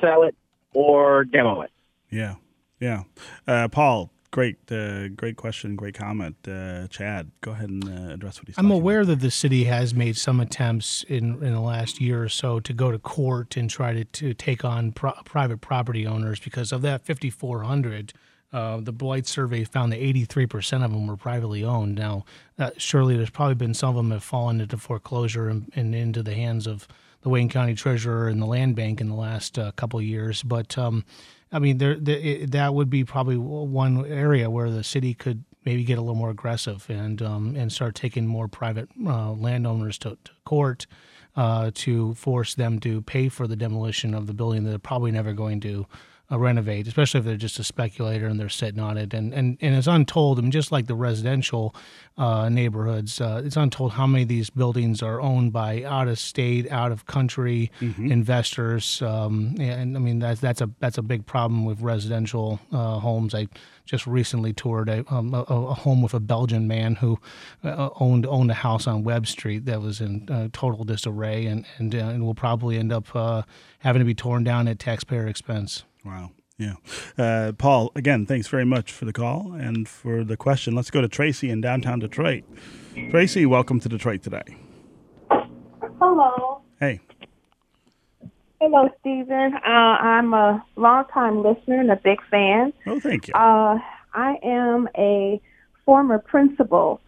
sell 0.00 0.22
it, 0.24 0.34
or 0.74 1.24
demo 1.24 1.60
it. 1.62 1.70
Yeah, 2.10 2.36
yeah. 2.80 3.04
Uh, 3.46 3.68
Paul, 3.68 4.10
great, 4.30 4.56
uh, 4.70 5.08
great 5.08 5.36
question, 5.36 5.76
great 5.76 5.94
comment. 5.94 6.36
Uh, 6.46 6.86
Chad, 6.88 7.30
go 7.40 7.52
ahead 7.52 7.70
and 7.70 7.84
uh, 7.84 8.14
address 8.14 8.38
what 8.38 8.48
he's. 8.48 8.58
I'm 8.58 8.70
aware 8.70 9.00
about. 9.00 9.10
that 9.10 9.20
the 9.20 9.30
city 9.30 9.64
has 9.64 9.94
made 9.94 10.16
some 10.16 10.40
attempts 10.40 11.04
in 11.04 11.42
in 11.42 11.52
the 11.52 11.60
last 11.60 12.00
year 12.00 12.22
or 12.22 12.28
so 12.28 12.60
to 12.60 12.72
go 12.72 12.90
to 12.90 12.98
court 12.98 13.56
and 13.56 13.70
try 13.70 13.92
to 13.92 14.04
to 14.04 14.34
take 14.34 14.64
on 14.64 14.92
pro- 14.92 15.12
private 15.24 15.60
property 15.60 16.06
owners 16.06 16.40
because 16.40 16.72
of 16.72 16.82
that 16.82 17.06
5,400 17.06 18.12
uh, 18.52 18.80
the 18.80 18.92
Blight 18.92 19.26
survey 19.26 19.64
found 19.64 19.92
that 19.92 20.00
83% 20.00 20.84
of 20.84 20.90
them 20.90 21.06
were 21.06 21.16
privately 21.16 21.64
owned. 21.64 21.96
Now, 21.96 22.24
uh, 22.58 22.70
surely 22.78 23.16
there's 23.16 23.30
probably 23.30 23.56
been 23.56 23.74
some 23.74 23.90
of 23.90 23.96
them 23.96 24.10
have 24.10 24.24
fallen 24.24 24.60
into 24.60 24.78
foreclosure 24.78 25.48
and, 25.48 25.70
and, 25.74 25.94
into 25.94 26.22
the 26.22 26.34
hands 26.34 26.66
of 26.66 26.88
the 27.22 27.28
Wayne 27.28 27.50
County 27.50 27.74
Treasurer 27.74 28.28
and 28.28 28.40
the 28.40 28.46
Land 28.46 28.74
Bank 28.74 29.00
in 29.00 29.08
the 29.08 29.14
last 29.14 29.58
uh, 29.58 29.72
couple 29.72 30.00
years. 30.00 30.42
But 30.42 30.78
um, 30.78 31.04
I 31.52 31.58
mean, 31.58 31.78
there, 31.78 31.96
there 31.96 32.18
it, 32.18 32.52
that 32.52 32.74
would 32.74 32.88
be 32.88 33.04
probably 33.04 33.36
one 33.36 34.06
area 34.06 34.48
where 34.48 34.70
the 34.70 34.84
city 34.84 35.12
could 35.12 35.44
maybe 35.64 35.84
get 35.84 35.98
a 35.98 36.00
little 36.00 36.14
more 36.14 36.30
aggressive 36.30 36.86
and 36.88 37.20
um, 37.20 37.54
and 37.54 37.70
start 37.70 37.94
taking 37.94 38.26
more 38.26 38.48
private 38.48 38.88
uh, 39.06 39.32
landowners 39.32 39.98
to, 39.98 40.16
to 40.24 40.32
court. 40.44 40.86
Uh, 41.36 41.70
to 41.72 42.14
force 42.14 42.56
them 42.56 42.80
to 42.80 43.00
pay 43.02 43.28
for 43.28 43.46
the 43.46 43.54
demolition 43.54 44.12
of 44.12 44.26
the 44.26 44.34
building 44.34 44.64
that 44.64 44.70
they're 44.70 44.78
probably 44.78 45.12
never 45.12 45.32
going 45.32 45.60
to 45.60 45.86
uh, 46.30 46.38
renovate, 46.38 46.86
especially 46.86 47.20
if 47.20 47.24
they're 47.24 47.36
just 47.36 47.58
a 47.58 47.64
speculator 47.64 48.26
and 48.26 48.38
they're 48.38 48.50
sitting 48.50 48.80
on 48.80 48.98
it. 48.98 49.14
And 49.14 49.32
and, 49.32 49.56
and 49.60 49.74
it's 49.74 49.86
untold. 49.86 50.38
I 50.38 50.42
mean, 50.42 50.50
just 50.50 50.70
like 50.70 50.86
the 50.86 50.94
residential 50.94 51.74
uh, 52.18 52.48
neighborhoods, 52.50 53.20
uh, 53.20 53.42
it's 53.44 53.56
untold 53.56 53.92
how 53.92 54.06
many 54.06 54.24
of 54.24 54.28
these 54.28 54.50
buildings 54.50 55.02
are 55.02 55.20
owned 55.20 55.52
by 55.52 55.84
out 55.84 56.08
of 56.08 56.18
state, 56.18 56.70
out 56.70 56.92
of 56.92 57.06
country 57.06 57.70
mm-hmm. 57.80 58.12
investors. 58.12 59.00
Um, 59.00 59.54
and 59.58 59.96
I 59.96 60.00
mean, 60.00 60.18
that's 60.18 60.40
that's 60.40 60.60
a 60.60 60.70
that's 60.80 60.98
a 60.98 61.02
big 61.02 61.24
problem 61.24 61.64
with 61.64 61.80
residential 61.80 62.60
uh, 62.72 62.98
homes. 62.98 63.34
I 63.34 63.48
just 63.86 64.06
recently 64.06 64.52
toured 64.52 64.90
a, 64.90 65.02
um, 65.08 65.32
a, 65.32 65.40
a, 65.48 65.72
home 65.72 66.02
with 66.02 66.12
a 66.12 66.20
Belgian 66.20 66.68
man 66.68 66.94
who 66.96 67.18
uh, 67.64 67.88
owned 68.00 68.26
owned 68.26 68.50
a 68.50 68.54
house 68.54 68.86
on 68.86 69.02
Webb 69.02 69.26
Street 69.26 69.64
that 69.64 69.80
was 69.80 70.02
in 70.02 70.28
uh, 70.28 70.48
total 70.52 70.84
disarray, 70.84 71.46
and 71.46 71.64
and, 71.78 71.94
uh, 71.94 71.98
and 71.98 72.26
will 72.26 72.34
probably 72.34 72.76
end 72.76 72.92
up 72.92 73.06
having 73.78 74.00
to 74.00 74.04
be 74.04 74.14
torn 74.14 74.44
down 74.44 74.68
at 74.68 74.78
taxpayer 74.78 75.26
expense. 75.26 75.84
Wow. 76.04 76.30
Yeah. 76.58 76.74
Uh, 77.16 77.52
Paul, 77.52 77.92
again, 77.94 78.26
thanks 78.26 78.48
very 78.48 78.64
much 78.64 78.90
for 78.90 79.04
the 79.04 79.12
call 79.12 79.52
and 79.52 79.88
for 79.88 80.24
the 80.24 80.36
question. 80.36 80.74
Let's 80.74 80.90
go 80.90 81.00
to 81.00 81.08
Tracy 81.08 81.50
in 81.50 81.60
downtown 81.60 82.00
Detroit. 82.00 82.44
Tracy, 83.10 83.46
welcome 83.46 83.78
to 83.80 83.88
Detroit 83.88 84.22
today. 84.22 84.42
Hello. 86.00 86.60
Hey. 86.80 87.00
Hello, 88.60 88.88
Stephen. 89.00 89.54
Uh, 89.54 89.68
I'm 89.68 90.34
a 90.34 90.64
longtime 90.74 91.42
listener 91.42 91.78
and 91.78 91.92
a 91.92 91.96
big 91.96 92.18
fan. 92.28 92.72
Oh, 92.86 92.98
thank 92.98 93.28
you. 93.28 93.34
Uh, 93.34 93.78
I 94.14 94.38
am 94.42 94.88
a 94.96 95.40
former 95.84 96.18
principal 96.18 97.00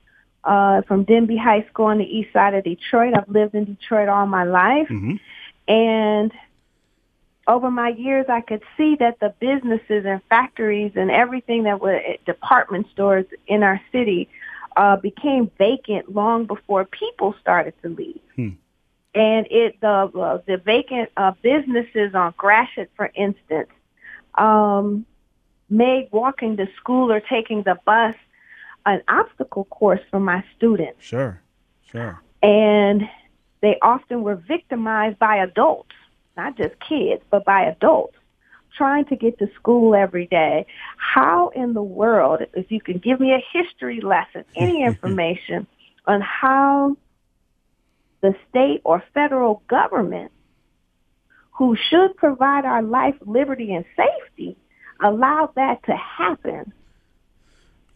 uh, 0.44 0.82
from 0.82 1.02
Denby 1.02 1.36
High 1.36 1.66
School 1.68 1.86
on 1.86 1.98
the 1.98 2.04
east 2.04 2.32
side 2.32 2.54
of 2.54 2.62
Detroit. 2.62 3.14
I've 3.16 3.28
lived 3.28 3.56
in 3.56 3.64
Detroit 3.64 4.08
all 4.08 4.26
my 4.26 4.44
life. 4.44 4.88
Mm-hmm. 4.88 5.16
And 5.66 6.32
over 7.46 7.70
my 7.70 7.88
years, 7.88 8.26
I 8.28 8.40
could 8.42 8.62
see 8.76 8.96
that 9.00 9.18
the 9.20 9.34
businesses 9.40 10.04
and 10.04 10.22
factories 10.28 10.92
and 10.94 11.10
everything 11.10 11.64
that 11.64 11.80
were 11.80 12.00
department 12.26 12.86
stores 12.92 13.26
in 13.46 13.62
our 13.62 13.80
city 13.92 14.28
uh, 14.76 14.96
became 14.96 15.50
vacant 15.58 16.14
long 16.14 16.46
before 16.46 16.84
people 16.84 17.34
started 17.40 17.74
to 17.82 17.88
leave. 17.88 18.20
Hmm. 18.36 18.48
And 19.14 19.46
it 19.50 19.80
the 19.80 19.88
uh, 19.88 20.40
the 20.46 20.58
vacant 20.58 21.10
uh, 21.16 21.32
businesses 21.42 22.14
on 22.14 22.32
Gratiot, 22.36 22.90
for 22.94 23.10
instance, 23.14 23.70
um, 24.36 25.04
made 25.68 26.08
walking 26.12 26.56
to 26.58 26.68
school 26.76 27.10
or 27.10 27.20
taking 27.20 27.64
the 27.64 27.76
bus 27.84 28.14
an 28.86 29.02
obstacle 29.08 29.64
course 29.64 30.00
for 30.10 30.20
my 30.20 30.44
students. 30.56 31.02
Sure, 31.02 31.42
sure. 31.90 32.20
And 32.42 33.02
they 33.60 33.78
often 33.82 34.22
were 34.22 34.36
victimized 34.36 35.18
by 35.18 35.36
adults 35.36 35.94
not 36.36 36.56
just 36.56 36.74
kids, 36.80 37.22
but 37.30 37.44
by 37.44 37.64
adults 37.64 38.16
trying 38.76 39.04
to 39.06 39.16
get 39.16 39.38
to 39.38 39.48
school 39.56 39.94
every 39.94 40.26
day. 40.26 40.66
How 40.96 41.48
in 41.54 41.74
the 41.74 41.82
world, 41.82 42.40
if 42.54 42.70
you 42.70 42.80
can 42.80 42.98
give 42.98 43.20
me 43.20 43.32
a 43.32 43.42
history 43.52 44.00
lesson, 44.00 44.44
any 44.56 44.82
information 44.90 45.66
on 46.06 46.20
how 46.20 46.96
the 48.20 48.34
state 48.48 48.80
or 48.84 49.02
federal 49.14 49.62
government, 49.68 50.32
who 51.52 51.76
should 51.90 52.16
provide 52.16 52.64
our 52.64 52.82
life, 52.82 53.14
liberty, 53.26 53.74
and 53.74 53.84
safety, 53.96 54.56
allow 55.02 55.52
that 55.56 55.84
to 55.84 55.94
happen? 55.94 56.72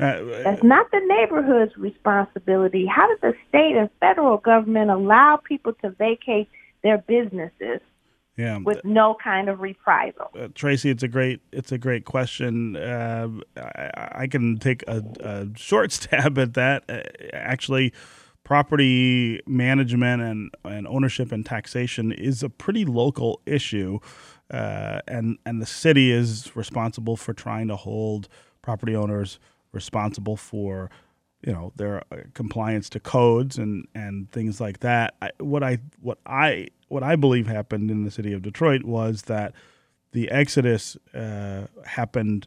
Uh, 0.00 0.22
That's 0.42 0.62
not 0.62 0.90
the 0.90 1.00
neighborhood's 1.06 1.76
responsibility. 1.78 2.84
How 2.84 3.08
does 3.08 3.20
the 3.22 3.34
state 3.48 3.76
and 3.76 3.88
federal 4.00 4.36
government 4.38 4.90
allow 4.90 5.36
people 5.36 5.72
to 5.82 5.90
vacate 5.90 6.48
their 6.82 6.98
businesses 6.98 7.80
yeah. 8.36 8.58
with 8.58 8.84
no 8.84 9.16
kind 9.22 9.48
of 9.48 9.60
reprisal. 9.60 10.30
Uh, 10.38 10.48
Tracy, 10.54 10.90
it's 10.90 11.02
a 11.02 11.08
great 11.08 11.40
it's 11.52 11.72
a 11.72 11.78
great 11.78 12.04
question. 12.04 12.76
Uh, 12.76 13.28
I, 13.56 14.08
I, 14.12 14.26
can 14.26 14.58
take 14.58 14.82
a, 14.88 15.02
a, 15.20 15.46
short 15.56 15.92
stab 15.98 16.38
at 16.38 16.54
that. 16.54 16.84
Uh, 16.88 17.02
actually, 17.32 17.92
property 18.42 19.40
management 19.46 20.22
and, 20.22 20.50
and 20.64 20.86
ownership 20.86 21.32
and 21.32 21.46
taxation 21.46 22.12
is 22.12 22.42
a 22.42 22.48
pretty 22.48 22.84
local 22.84 23.40
issue, 23.46 24.00
uh, 24.50 25.00
and 25.06 25.38
and 25.46 25.62
the 25.62 25.66
city 25.66 26.10
is 26.10 26.54
responsible 26.56 27.16
for 27.16 27.32
trying 27.32 27.68
to 27.68 27.76
hold 27.76 28.28
property 28.62 28.96
owners 28.96 29.38
responsible 29.72 30.36
for 30.36 30.90
you 31.46 31.52
know 31.52 31.72
their 31.76 32.02
uh, 32.10 32.16
compliance 32.32 32.88
to 32.90 33.00
codes 33.00 33.58
and 33.58 33.86
and 33.94 34.30
things 34.30 34.60
like 34.60 34.80
that. 34.80 35.14
I, 35.20 35.30
what 35.38 35.62
I 35.62 35.78
what 36.00 36.18
I 36.26 36.68
what 36.88 37.02
I 37.02 37.16
believe 37.16 37.46
happened 37.46 37.90
in 37.90 38.04
the 38.04 38.10
city 38.10 38.32
of 38.32 38.42
Detroit 38.42 38.84
was 38.84 39.22
that 39.22 39.54
the 40.12 40.30
exodus 40.30 40.96
uh, 41.14 41.66
happened 41.84 42.46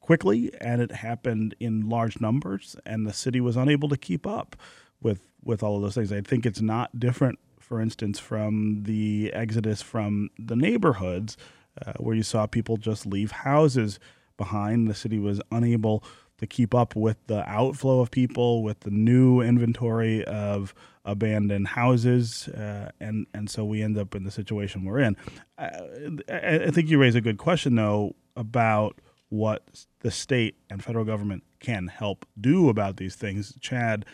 quickly 0.00 0.52
and 0.60 0.80
it 0.80 0.92
happened 0.92 1.54
in 1.58 1.88
large 1.88 2.20
numbers, 2.20 2.76
and 2.86 3.06
the 3.06 3.12
city 3.12 3.40
was 3.40 3.56
unable 3.56 3.88
to 3.88 3.96
keep 3.96 4.26
up 4.26 4.56
with 5.02 5.20
with 5.42 5.62
all 5.62 5.76
of 5.76 5.82
those 5.82 5.94
things. 5.94 6.12
I 6.12 6.20
think 6.22 6.46
it's 6.46 6.62
not 6.62 6.98
different, 6.98 7.38
for 7.60 7.80
instance, 7.80 8.18
from 8.18 8.84
the 8.84 9.30
exodus 9.34 9.82
from 9.82 10.30
the 10.38 10.56
neighborhoods 10.56 11.36
uh, 11.84 11.92
where 11.98 12.14
you 12.16 12.22
saw 12.22 12.46
people 12.46 12.78
just 12.78 13.04
leave 13.04 13.30
houses 13.30 13.98
behind. 14.36 14.88
The 14.88 14.94
city 14.94 15.18
was 15.18 15.40
unable 15.50 16.02
to 16.38 16.46
keep 16.46 16.74
up 16.74 16.94
with 16.94 17.16
the 17.26 17.48
outflow 17.48 18.00
of 18.00 18.10
people, 18.10 18.62
with 18.62 18.80
the 18.80 18.90
new 18.90 19.40
inventory 19.40 20.24
of 20.24 20.74
abandoned 21.04 21.68
houses, 21.68 22.48
uh, 22.48 22.90
and 23.00 23.26
and 23.32 23.48
so 23.48 23.64
we 23.64 23.82
end 23.82 23.96
up 23.96 24.14
in 24.14 24.24
the 24.24 24.30
situation 24.30 24.84
we're 24.84 24.98
in. 24.98 25.16
I, 25.56 25.70
I, 26.28 26.70
think 26.70 26.90
you 26.90 26.98
raise 26.98 27.14
a 27.14 27.20
good 27.20 27.38
question 27.38 27.76
though 27.76 28.16
about 28.36 29.00
what 29.28 29.86
the 30.00 30.10
state 30.10 30.56
and 30.68 30.82
federal 30.84 31.04
government 31.04 31.44
can 31.60 31.86
help 31.88 32.26
do 32.40 32.68
about 32.68 32.96
these 32.96 33.14
things. 33.14 33.56
Chad, 33.60 34.04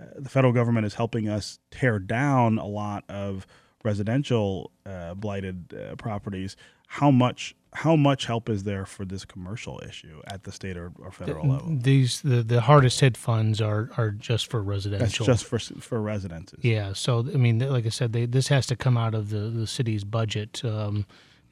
uh, 0.00 0.04
the 0.16 0.28
federal 0.28 0.52
government 0.52 0.86
is 0.86 0.94
helping 0.94 1.28
us 1.28 1.58
tear 1.70 1.98
down 1.98 2.58
a 2.58 2.66
lot 2.66 3.04
of 3.08 3.46
residential 3.84 4.70
uh, 4.86 5.14
blighted 5.14 5.74
uh, 5.74 5.96
properties. 5.96 6.56
How 6.94 7.10
much 7.12 7.54
how 7.72 7.94
much 7.94 8.26
help 8.26 8.48
is 8.48 8.64
there 8.64 8.84
for 8.84 9.04
this 9.04 9.24
commercial 9.24 9.80
issue 9.88 10.20
at 10.26 10.42
the 10.42 10.50
state 10.50 10.76
or, 10.76 10.90
or 10.98 11.12
federal 11.12 11.46
the, 11.46 11.52
level? 11.52 11.76
These 11.80 12.20
the, 12.22 12.42
the 12.42 12.60
hardest 12.62 12.98
hit 12.98 13.16
funds 13.16 13.60
are 13.60 13.90
are 13.96 14.10
just 14.10 14.50
for 14.50 14.60
residential. 14.60 15.24
That's 15.24 15.40
just 15.40 15.44
for 15.44 15.80
for 15.80 16.02
residences. 16.02 16.58
Yeah. 16.62 16.92
So 16.94 17.20
I 17.20 17.36
mean, 17.36 17.60
like 17.60 17.86
I 17.86 17.90
said, 17.90 18.12
they, 18.12 18.26
this 18.26 18.48
has 18.48 18.66
to 18.66 18.76
come 18.76 18.96
out 18.96 19.14
of 19.14 19.30
the 19.30 19.50
the 19.50 19.68
city's 19.68 20.02
budget. 20.02 20.64
Um, 20.64 21.06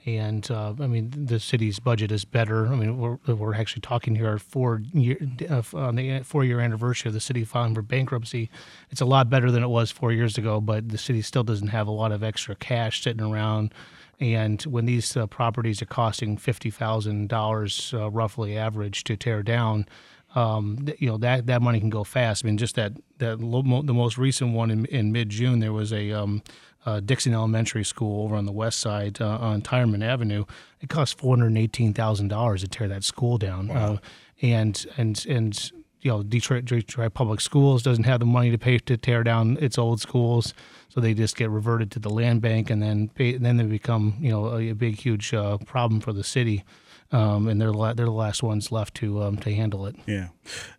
and 0.07 0.51
uh, 0.51 0.75
I 0.81 0.87
mean, 0.87 1.11
the 1.11 1.39
city's 1.39 1.79
budget 1.79 2.11
is 2.11 2.25
better. 2.25 2.67
I 2.69 2.75
mean, 2.75 2.99
we're, 2.99 3.19
we're 3.27 3.55
actually 3.55 3.83
talking 3.83 4.15
here 4.15 4.39
four 4.39 4.83
year 4.93 5.19
uh, 5.49 5.63
on 5.75 5.97
the 5.97 6.21
four 6.25 6.45
year 6.45 6.59
anniversary 6.61 7.11
of 7.11 7.15
the 7.15 7.21
city 7.21 7.45
filing 7.45 7.75
for 7.75 7.83
bankruptcy. 7.83 8.51
It's 8.91 9.01
a 9.01 9.07
lot 9.07 9.31
better 9.31 9.53
than 9.53 9.63
it 9.63 9.69
was 9.69 9.93
four 9.93 10.13
years 10.13 10.37
ago, 10.37 10.61
but 10.61 10.89
the 10.89 10.99
city 10.99 11.23
still 11.23 11.45
doesn't 11.45 11.69
have 11.69 11.87
a 11.87 11.93
lot 11.93 12.11
of 12.11 12.25
extra 12.25 12.57
cash 12.57 13.03
sitting 13.03 13.23
around 13.23 13.73
and 14.21 14.61
when 14.63 14.87
these 14.87 15.17
uh, 15.17 15.27
properties 15.27 15.81
are 15.83 15.87
costing 15.87 16.37
fifty 16.37 16.71
thousand 16.71 17.33
uh, 17.33 17.37
dollars, 17.37 17.95
roughly 17.95 18.57
average, 18.57 19.05
to 19.05 19.17
tear 19.17 19.43
down, 19.43 19.87
um, 20.35 20.87
you 20.99 21.09
know 21.09 21.19
that 21.19 21.47
that 21.47 21.63
money 21.63 21.81
can 21.81 21.91
go 21.91 22.05
fast. 22.05 22.45
I 22.45 22.49
mean, 22.49 22.59
just 22.59 22.75
that 22.75 22.93
that 23.19 23.41
lo- 23.41 23.83
the 23.83 23.95
most 23.95 24.19
recent 24.19 24.55
one 24.55 24.71
in, 24.71 24.85
in 24.87 25.13
mid 25.13 25.31
June, 25.31 25.61
there 25.61 25.73
was 25.73 25.93
a 25.93 26.13
um, 26.13 26.43
uh, 26.85 27.01
Dixon 27.01 27.35
Elementary 27.35 27.85
School 27.85 28.25
over 28.25 28.37
on 28.37 28.47
the 28.47 28.53
west 28.53 28.81
side 28.81 29.21
uh, 29.21 29.39
on 29.39 29.63
Tireman 29.63 30.03
Avenue. 30.03 30.45
It 30.81 30.89
cost 30.89 31.19
four 31.19 31.37
hundred 31.37 31.57
eighteen 31.57 31.95
thousand 31.95 32.29
dollars 32.29 32.63
to 32.63 32.69
tear 32.69 32.89
that 32.89 33.05
school 33.05 33.39
down, 33.39 33.69
wow. 33.69 33.95
uh, 33.95 33.97
and 34.43 34.87
and 34.97 35.25
and 35.29 35.73
you 36.01 36.11
know 36.11 36.23
Detroit, 36.23 36.65
Detroit 36.65 37.15
Public 37.15 37.41
Schools 37.41 37.83
doesn't 37.83 38.05
have 38.05 38.21
the 38.21 38.27
money 38.27 38.51
to 38.51 38.59
pay 38.59 38.79
to 38.79 38.97
tear 38.97 39.23
down 39.23 39.59
its 39.61 39.79
old 39.79 40.01
schools, 40.01 40.55
so 40.89 41.01
they 41.01 41.15
just 41.15 41.37
get 41.37 41.51
reverted 41.51 41.91
to 41.93 41.99
the 41.99 42.11
land 42.11 42.41
bank, 42.41 42.71
and 42.71 42.83
then 42.83 43.09
pay, 43.09 43.37
then 43.37 43.57
they 43.57 43.65
become 43.65 44.17
you 44.21 44.31
know 44.31 44.57
a, 44.57 44.71
a 44.71 44.75
big 44.75 44.97
huge 44.97 45.35
uh, 45.35 45.59
problem 45.59 46.01
for 46.01 46.13
the 46.13 46.25
city. 46.25 46.65
Um, 47.11 47.49
and 47.49 47.59
they're 47.59 47.73
la- 47.73 47.95
they're 47.95 48.05
the 48.05 48.13
last 48.13 48.43
ones 48.43 48.71
left 48.71 48.95
to 48.97 49.23
um, 49.23 49.39
to 49.39 49.55
handle 49.55 49.87
it. 49.87 49.97
Yeah, 50.07 50.29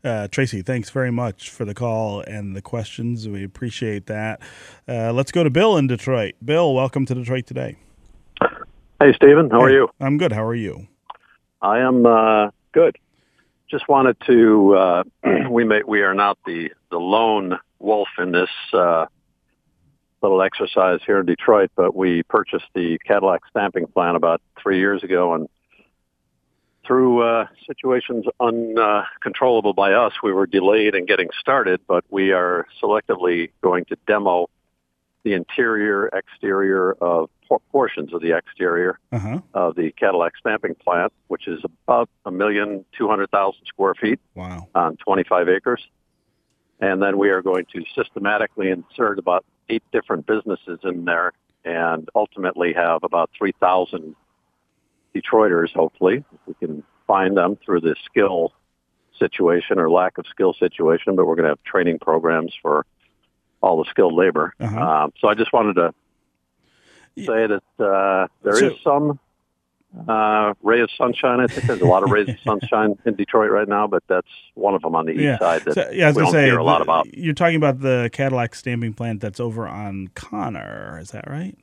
uh, 0.03 0.27
Tracy, 0.27 0.62
thanks 0.62 0.91
very 0.91 1.12
much 1.12 1.49
for 1.49 1.65
the 1.65 1.73
call 1.73 2.21
and 2.21 2.55
the 2.55 2.62
questions. 2.62 3.27
We 3.27 3.43
appreciate 3.43 4.05
that. 4.05 4.39
Uh, 4.88 5.12
let's 5.12 5.32
go 5.32 5.43
to 5.43 5.49
Bill 5.49 5.75
in 5.75 5.88
Detroit. 5.88 6.36
Bill, 6.45 6.75
welcome 6.75 7.08
to 7.08 7.15
Detroit 7.15 7.47
today. 7.47 7.77
Hey, 9.01 9.12
Stephen, 9.15 9.49
how 9.49 9.60
hey, 9.60 9.65
are 9.65 9.71
you? 9.71 9.89
I'm 9.99 10.19
good. 10.19 10.32
How 10.32 10.45
are 10.45 10.53
you? 10.53 10.88
I 11.63 11.79
am 11.79 12.05
uh, 12.05 12.51
good 12.73 12.95
just 13.69 13.88
wanted 13.88 14.17
to 14.27 14.75
uh, 14.75 15.03
we 15.49 15.63
may 15.63 15.82
we 15.86 16.01
are 16.01 16.13
not 16.13 16.38
the 16.45 16.71
the 16.91 16.97
lone 16.97 17.58
wolf 17.79 18.10
in 18.17 18.32
this 18.32 18.49
uh, 18.73 19.05
little 20.21 20.41
exercise 20.41 20.99
here 21.05 21.19
in 21.19 21.25
Detroit, 21.25 21.71
but 21.75 21.95
we 21.95 22.23
purchased 22.23 22.65
the 22.73 22.97
Cadillac 23.05 23.41
stamping 23.49 23.88
plant 23.88 24.17
about 24.17 24.41
three 24.62 24.79
years 24.79 25.03
ago, 25.03 25.34
and 25.34 25.47
through 26.86 27.21
uh, 27.21 27.45
situations 27.67 28.25
uncontrollable 28.39 29.73
by 29.73 29.93
us, 29.93 30.13
we 30.23 30.34
were 30.34 30.47
delayed 30.47 30.95
in 30.95 31.05
getting 31.05 31.29
started. 31.39 31.79
But 31.88 32.03
we 32.10 32.32
are 32.32 32.65
selectively 32.82 33.51
going 33.62 33.86
to 33.86 33.97
demo 34.08 34.49
the 35.29 35.35
interior, 35.35 36.07
exterior 36.07 36.93
of 37.01 37.29
portions 37.71 38.13
of 38.13 38.21
the 38.21 38.35
exterior 38.35 38.99
Uh-huh. 39.11 39.39
of 39.53 39.75
the 39.75 39.91
Cadillac 39.91 40.33
stamping 40.37 40.75
plant, 40.75 41.11
which 41.27 41.47
is 41.47 41.63
about 41.63 42.09
a 42.25 42.31
million 42.31 42.83
two 42.97 43.07
hundred 43.07 43.29
thousand 43.31 43.65
square 43.65 43.93
feet 43.95 44.19
Wow. 44.35 44.67
on 44.75 44.97
25 44.97 45.49
acres. 45.49 45.87
And 46.79 47.01
then 47.01 47.17
we 47.17 47.29
are 47.29 47.41
going 47.41 47.65
to 47.73 47.83
systematically 47.95 48.69
insert 48.71 49.19
about 49.19 49.45
eight 49.69 49.83
different 49.91 50.25
businesses 50.25 50.79
in 50.83 51.05
there 51.05 51.33
and 51.65 52.07
ultimately 52.15 52.73
have 52.73 53.03
about 53.03 53.29
3,000 53.37 54.15
Detroiters, 55.15 55.71
hopefully. 55.73 56.23
If 56.33 56.39
we 56.47 56.53
can 56.53 56.83
find 57.07 57.35
them 57.35 57.57
through 57.65 57.81
the 57.81 57.95
skill 58.05 58.53
situation 59.17 59.79
or 59.79 59.89
lack 59.89 60.17
of 60.19 60.25
skill 60.27 60.53
situation, 60.53 61.15
but 61.15 61.25
we're 61.25 61.35
going 61.35 61.45
to 61.45 61.49
have 61.49 61.63
training 61.63 61.97
programs 61.99 62.53
for 62.61 62.85
all 63.61 63.83
the 63.83 63.89
skilled 63.89 64.13
labor. 64.13 64.53
Uh-huh. 64.59 64.79
Um, 64.79 65.13
so 65.19 65.27
I 65.27 65.35
just 65.35 65.51
wanted 65.53 65.75
to 65.75 65.93
say 67.17 67.47
that 67.47 67.63
uh, 67.83 68.27
there 68.43 68.53
is 68.53 68.73
So- 68.73 68.77
some 68.83 69.19
uh, 70.07 70.53
ray 70.61 70.81
of 70.81 70.89
sunshine. 70.97 71.39
I 71.39 71.47
think 71.47 71.65
there's 71.65 71.81
a 71.81 71.85
lot 71.85 72.03
of 72.03 72.11
rays 72.11 72.29
of 72.29 72.35
sunshine 72.43 72.97
in 73.05 73.15
Detroit 73.15 73.49
right 73.49 73.67
now, 73.67 73.87
but 73.87 74.03
that's 74.07 74.27
one 74.53 74.75
of 74.75 74.83
them 74.83 74.95
on 74.95 75.07
the 75.07 75.13
east 75.13 75.39
side 75.39 75.63
that 75.65 75.73
So, 75.73 75.89
yeah, 75.91 76.05
I 76.05 76.07
was 76.09 76.17
we 76.17 76.23
don't 76.23 76.31
say 76.31 76.45
hear 76.45 76.59
a 76.59 76.63
lot 76.63 76.81
about. 76.81 77.11
You're 77.17 77.33
talking 77.33 77.55
about 77.55 77.79
the 77.79 78.09
Cadillac 78.13 78.53
stamping 78.53 78.93
plant 78.93 79.19
that's 79.19 79.39
over 79.39 79.67
on 79.67 80.09
Connor. 80.13 80.99
Is 81.01 81.09
that 81.11 81.27
right? 81.27 81.57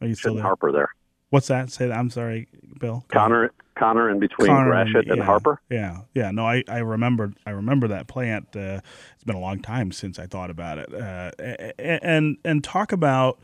Are 0.00 0.06
you 0.06 0.14
still 0.14 0.30
in 0.32 0.36
there? 0.36 0.44
Harper 0.44 0.72
there. 0.72 0.88
What's 1.30 1.48
that? 1.48 1.70
Say 1.70 1.88
that. 1.88 1.96
I'm 1.96 2.10
sorry, 2.10 2.48
Bill. 2.78 3.04
Go 3.08 3.18
ahead. 3.18 3.28
Connor, 3.28 3.52
Connor 3.76 4.10
in 4.10 4.20
between 4.20 4.48
Connor 4.48 4.70
Gratiot 4.70 5.08
and 5.08 5.18
yeah, 5.18 5.24
Harper. 5.24 5.60
Yeah, 5.70 6.02
yeah. 6.14 6.30
No, 6.30 6.46
I, 6.46 6.62
I 6.68 6.78
remember 6.78 7.32
I 7.44 7.50
remember 7.50 7.88
that 7.88 8.06
plant. 8.06 8.54
Uh, 8.54 8.80
it's 9.14 9.24
been 9.24 9.36
a 9.36 9.40
long 9.40 9.60
time 9.60 9.92
since 9.92 10.18
I 10.18 10.26
thought 10.26 10.50
about 10.50 10.78
it. 10.78 10.94
Uh, 10.94 11.30
and 11.78 12.38
and 12.44 12.62
talk 12.62 12.92
about 12.92 13.40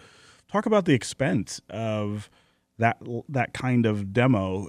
talk 0.50 0.66
about 0.66 0.84
the 0.84 0.94
expense 0.94 1.60
of 1.70 2.30
that 2.78 2.98
that 3.28 3.52
kind 3.52 3.84
of 3.84 4.12
demo 4.12 4.68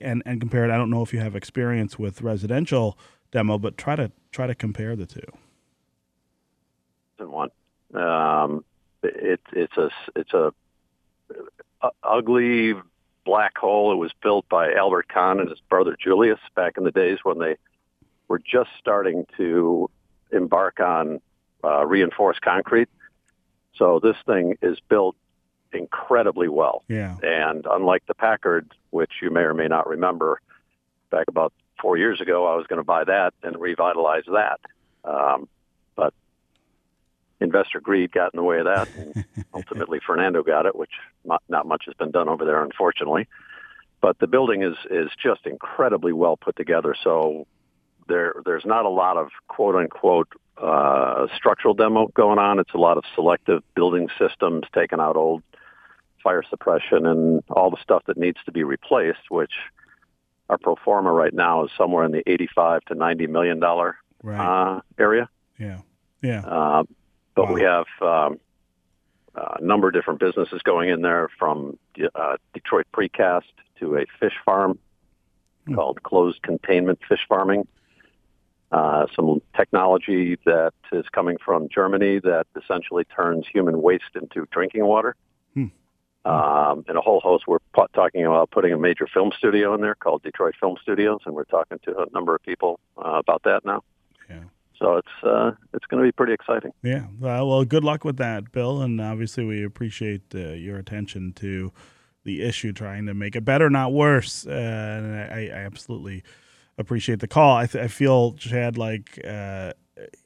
and 0.00 0.22
and 0.24 0.40
compare 0.40 0.64
it. 0.64 0.70
I 0.70 0.76
don't 0.76 0.90
know 0.90 1.02
if 1.02 1.12
you 1.12 1.20
have 1.20 1.36
experience 1.36 1.98
with 1.98 2.22
residential 2.22 2.98
demo, 3.30 3.58
but 3.58 3.76
try 3.76 3.96
to 3.96 4.10
try 4.32 4.46
to 4.46 4.54
compare 4.54 4.96
the 4.96 5.06
two. 5.06 5.20
and 7.18 7.30
one. 7.30 7.50
Um, 7.94 8.64
it, 9.02 9.40
it's 9.52 9.76
a 9.76 9.90
it's 10.16 10.32
a 10.32 10.52
ugly 12.02 12.74
black 13.24 13.56
hole. 13.56 13.92
It 13.92 13.96
was 13.96 14.12
built 14.22 14.48
by 14.48 14.72
Albert 14.72 15.08
Kahn 15.08 15.40
and 15.40 15.48
his 15.48 15.60
brother 15.60 15.96
Julius 15.98 16.40
back 16.54 16.76
in 16.76 16.84
the 16.84 16.90
days 16.90 17.18
when 17.22 17.38
they 17.38 17.56
were 18.28 18.38
just 18.38 18.70
starting 18.78 19.26
to 19.36 19.90
embark 20.32 20.80
on 20.80 21.20
uh, 21.62 21.84
reinforced 21.86 22.42
concrete. 22.42 22.88
So 23.76 23.98
this 24.00 24.16
thing 24.26 24.56
is 24.62 24.78
built 24.88 25.16
incredibly 25.72 26.48
well. 26.48 26.84
Yeah, 26.88 27.16
And 27.22 27.66
unlike 27.68 28.04
the 28.06 28.14
Packard, 28.14 28.70
which 28.90 29.10
you 29.20 29.30
may 29.30 29.40
or 29.40 29.54
may 29.54 29.66
not 29.66 29.88
remember, 29.88 30.40
back 31.10 31.26
about 31.28 31.52
four 31.80 31.96
years 31.96 32.20
ago, 32.20 32.46
I 32.46 32.56
was 32.56 32.66
going 32.66 32.78
to 32.78 32.84
buy 32.84 33.04
that 33.04 33.34
and 33.42 33.58
revitalize 33.60 34.24
that. 34.26 34.60
Um, 35.04 35.48
but 35.96 36.14
investor 37.40 37.80
greed 37.80 38.12
got 38.12 38.32
in 38.32 38.38
the 38.38 38.42
way 38.42 38.58
of 38.58 38.66
that. 38.66 38.88
And 38.96 39.24
ultimately, 39.54 40.00
Fernando 40.04 40.42
got 40.42 40.66
it, 40.66 40.76
which 40.76 40.92
not, 41.24 41.42
not 41.48 41.66
much 41.66 41.84
has 41.86 41.94
been 41.94 42.10
done 42.10 42.28
over 42.28 42.44
there, 42.44 42.62
unfortunately. 42.62 43.28
But 44.00 44.18
the 44.18 44.26
building 44.26 44.62
is 44.62 44.76
is 44.90 45.08
just 45.22 45.46
incredibly 45.46 46.12
well 46.12 46.36
put 46.36 46.56
together. 46.56 46.94
So 47.02 47.46
there 48.06 48.34
there's 48.44 48.66
not 48.66 48.84
a 48.84 48.90
lot 48.90 49.16
of 49.16 49.30
quote 49.48 49.74
unquote 49.76 50.28
uh, 50.58 51.26
structural 51.36 51.74
demo 51.74 52.08
going 52.08 52.38
on. 52.38 52.58
It's 52.58 52.74
a 52.74 52.78
lot 52.78 52.98
of 52.98 53.04
selective 53.14 53.62
building 53.74 54.08
systems, 54.18 54.64
taking 54.74 55.00
out 55.00 55.16
old 55.16 55.42
fire 56.22 56.42
suppression 56.48 57.06
and 57.06 57.42
all 57.50 57.70
the 57.70 57.76
stuff 57.82 58.02
that 58.06 58.16
needs 58.16 58.38
to 58.46 58.52
be 58.52 58.64
replaced, 58.64 59.30
which 59.30 59.52
our 60.48 60.58
pro 60.58 60.76
forma 60.76 61.12
right 61.12 61.32
now 61.32 61.64
is 61.64 61.70
somewhere 61.76 62.04
in 62.04 62.12
the 62.12 62.22
85 62.26 62.84
to 62.86 62.94
90 62.94 63.26
million 63.28 63.60
dollar 63.60 63.96
right. 64.22 64.76
uh, 64.76 64.80
area. 64.98 65.28
yeah, 65.58 65.80
yeah. 66.22 66.40
Uh, 66.40 66.84
but 67.34 67.46
Wow. 67.48 67.52
we 67.54 67.62
have 67.62 67.86
um, 68.00 68.38
a 69.34 69.60
number 69.60 69.88
of 69.88 69.94
different 69.94 70.20
businesses 70.20 70.60
going 70.62 70.88
in 70.90 71.02
there, 71.02 71.28
from 71.38 71.78
uh, 72.14 72.36
Detroit 72.52 72.86
Precast 72.92 73.42
to 73.80 73.96
a 73.96 74.04
fish 74.20 74.34
farm 74.44 74.78
Hmm. 75.66 75.76
called 75.76 76.02
Closed 76.02 76.42
Containment 76.42 76.98
Fish 77.08 77.24
Farming. 77.26 77.66
Uh, 78.70 79.06
some 79.16 79.40
technology 79.56 80.36
that 80.44 80.74
is 80.92 81.06
coming 81.12 81.38
from 81.42 81.68
Germany 81.70 82.18
that 82.18 82.46
essentially 82.60 83.04
turns 83.04 83.46
human 83.50 83.80
waste 83.80 84.14
into 84.14 84.46
drinking 84.50 84.84
water. 84.84 85.16
Hmm. 85.54 85.66
Um, 86.26 86.84
and 86.88 86.98
a 86.98 87.00
whole 87.00 87.20
host. 87.20 87.44
We're 87.46 87.60
pu- 87.72 87.86
talking 87.94 88.26
about 88.26 88.50
putting 88.50 88.72
a 88.72 88.78
major 88.78 89.06
film 89.06 89.30
studio 89.38 89.74
in 89.74 89.80
there 89.80 89.94
called 89.94 90.22
Detroit 90.22 90.54
Film 90.60 90.76
Studios, 90.82 91.20
and 91.24 91.34
we're 91.34 91.44
talking 91.44 91.78
to 91.84 91.98
a 91.98 92.06
number 92.12 92.34
of 92.34 92.42
people 92.42 92.78
uh, 92.98 93.12
about 93.24 93.42
that 93.44 93.64
now. 93.64 93.82
So 94.78 94.96
it's 94.96 95.08
uh, 95.22 95.52
it's 95.72 95.86
going 95.86 96.02
to 96.02 96.08
be 96.08 96.12
pretty 96.12 96.32
exciting. 96.32 96.72
Yeah. 96.82 97.06
Well, 97.18 97.48
well, 97.48 97.64
good 97.64 97.84
luck 97.84 98.04
with 98.04 98.16
that, 98.16 98.52
Bill. 98.52 98.82
And 98.82 99.00
obviously, 99.00 99.44
we 99.44 99.64
appreciate 99.64 100.22
uh, 100.34 100.52
your 100.52 100.78
attention 100.78 101.32
to 101.34 101.72
the 102.24 102.42
issue, 102.42 102.72
trying 102.72 103.06
to 103.06 103.14
make 103.14 103.36
it 103.36 103.44
better, 103.44 103.70
not 103.70 103.92
worse. 103.92 104.46
Uh, 104.46 104.50
and 104.50 105.14
I, 105.14 105.50
I 105.54 105.58
absolutely 105.64 106.24
appreciate 106.76 107.20
the 107.20 107.28
call. 107.28 107.56
I, 107.56 107.66
th- 107.66 107.84
I 107.84 107.88
feel, 107.88 108.32
Chad, 108.32 108.76
like, 108.76 109.20
uh, 109.24 109.74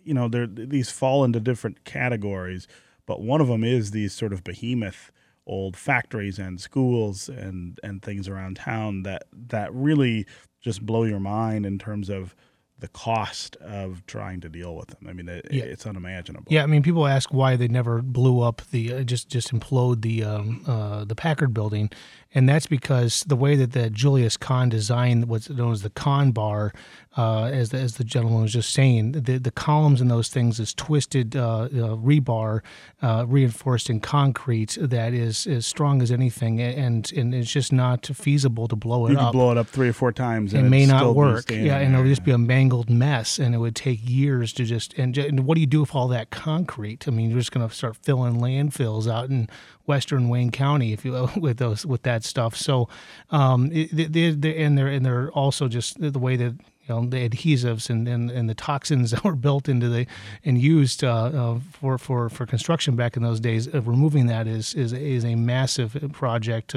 you 0.03 0.15
know, 0.15 0.29
there 0.29 0.47
these 0.47 0.91
fall 0.91 1.25
into 1.25 1.41
different 1.41 1.85
categories, 1.85 2.67
but 3.05 3.21
one 3.21 3.41
of 3.41 3.49
them 3.49 3.65
is 3.65 3.91
these 3.91 4.15
sort 4.15 4.33
of 4.33 4.45
behemoth 4.45 5.11
old 5.47 5.77
factories 5.77 6.39
and 6.39 6.61
schools 6.61 7.29
and, 7.29 7.79
and 7.83 8.03
things 8.03 8.29
around 8.29 8.57
town 8.57 9.03
that, 9.03 9.25
that 9.33 9.73
really 9.75 10.27
just 10.61 10.85
blow 10.85 11.05
your 11.05 11.21
mind 11.21 11.67
in 11.67 11.79
terms 11.79 12.09
of 12.09 12.35
the 12.81 12.89
cost 12.89 13.57
of 13.57 14.07
trying 14.07 14.41
to 14.41 14.49
deal 14.49 14.77
with 14.77 14.89
them. 14.89 15.09
I 15.09 15.13
mean, 15.13 15.29
it, 15.29 15.49
Yeah. 15.51 15.65
it's 15.65 15.85
unimaginable. 15.87 16.47
Yeah, 16.49 16.63
I 16.63 16.67
mean, 16.67 16.83
people 16.83 17.07
ask 17.09 17.33
why 17.35 17.57
they 17.57 17.67
never 17.69 18.01
blew 18.03 18.41
up 18.41 18.63
the 18.71 18.93
uh, 18.95 19.03
just 19.03 19.29
just 19.29 19.53
implode 19.53 20.03
the 20.03 20.23
um, 20.25 20.63
uh, 20.67 21.05
the 21.05 21.17
Packard 21.17 21.53
building, 21.53 21.91
and 22.35 22.49
that's 22.49 22.67
because 22.67 23.25
the 23.27 23.35
way 23.37 23.57
that 23.57 23.73
the 23.73 23.91
Julius 23.91 24.37
Kahn 24.37 24.69
designed 24.69 25.27
what's 25.29 25.51
known 25.51 25.73
as 25.73 25.83
the 25.83 25.91
Kahn 25.91 26.31
bar, 26.31 26.73
uh, 27.17 27.45
as 27.53 27.71
the, 27.71 27.79
as 27.79 27.97
the 27.97 28.05
gentleman 28.05 28.43
was 28.43 28.53
just 28.53 28.73
saying, 28.73 29.13
the 29.13 29.39
the 29.39 29.51
columns 29.51 30.01
in 30.01 30.07
those 30.07 30.29
things 30.29 30.61
is 30.61 30.73
twisted 30.73 31.35
uh, 31.35 31.63
uh, 31.63 31.69
rebar, 31.97 32.61
uh, 33.03 33.25
reinforced 33.27 33.91
in 33.91 33.99
concrete 33.99 34.79
that 34.81 35.13
is 35.13 35.49
as 35.49 35.67
strong 35.67 36.01
as 36.01 36.13
anything, 36.13 36.61
and 36.61 37.11
and 37.17 37.35
it's 37.35 37.51
just 37.51 37.73
not 37.73 38.07
feasible 38.07 38.69
to 38.69 38.77
blow 38.77 39.07
it 39.09 39.13
You 39.13 39.19
up 39.19 39.33
could 39.33 39.39
blow 39.39 39.51
it 39.51 39.59
up 39.59 39.67
three 39.67 39.89
or 39.89 39.93
four 39.93 40.13
times. 40.13 40.55
it 40.55 40.59
and 40.61 40.71
may 40.71 40.85
it'd 40.85 40.95
not 40.95 41.17
work. 41.17 41.51
Yeah, 41.51 41.79
and 41.79 41.93
it 41.95 41.99
there. 41.99 42.07
just 42.07 42.23
be 42.25 42.31
a 42.31 42.39
mangled 42.39 42.68
mess, 42.89 43.39
and 43.39 43.55
it 43.55 43.59
would 43.59 43.77
take 43.77 44.01
years 44.03 44.53
to 44.55 44.65
just. 44.65 44.95
And, 44.95 45.17
and 45.17 45.47
what 45.47 45.55
do 45.55 45.61
you 45.61 45.67
do 45.67 45.81
with 45.81 45.95
all 45.95 46.09
that 46.09 46.31
concrete? 46.31 47.07
I 47.07 47.11
mean, 47.11 47.31
you're 47.31 47.39
just 47.39 47.53
going 47.53 47.69
to 47.69 47.75
start 47.75 47.97
filling 47.97 48.37
landfills 48.37 49.11
out 49.11 49.31
in 49.31 49.49
western 49.87 50.29
Wayne 50.29 50.51
County 50.51 50.93
if 50.93 51.05
you 51.05 51.29
with 51.37 51.59
those 51.59 51.85
with 51.85 52.03
that 52.03 52.25
stuff. 52.25 52.57
So, 52.57 52.89
um, 53.31 53.71
it, 53.73 54.13
they, 54.13 54.31
they, 54.31 54.63
and 54.63 54.77
they're 54.77 54.89
and 54.89 55.05
they're 55.05 55.31
also 55.33 55.69
just 55.69 56.01
the 56.01 56.19
way 56.19 56.37
that. 56.37 56.55
You 56.89 56.95
know, 56.95 57.07
the 57.07 57.29
adhesives 57.29 57.91
and, 57.91 58.09
and, 58.09 58.31
and 58.31 58.49
the 58.49 58.55
toxins 58.55 59.11
that 59.11 59.23
were 59.23 59.37
built 59.37 59.69
into 59.69 59.91
the 59.91 60.07
and 60.43 60.57
used 60.57 61.05
uh, 61.05 61.27
uh, 61.27 61.59
for, 61.71 61.99
for, 61.99 62.31
for 62.31 62.47
construction 62.47 62.97
back 62.97 63.15
in 63.15 63.23
those 63.23 63.41
days, 63.41 63.69
uh, 63.69 63.83
removing 63.83 64.25
that 64.29 64.47
is 64.47 64.73
is 64.73 64.95
is 64.95 65.23
a 65.23 65.35
massive 65.35 66.09
project. 66.15 66.75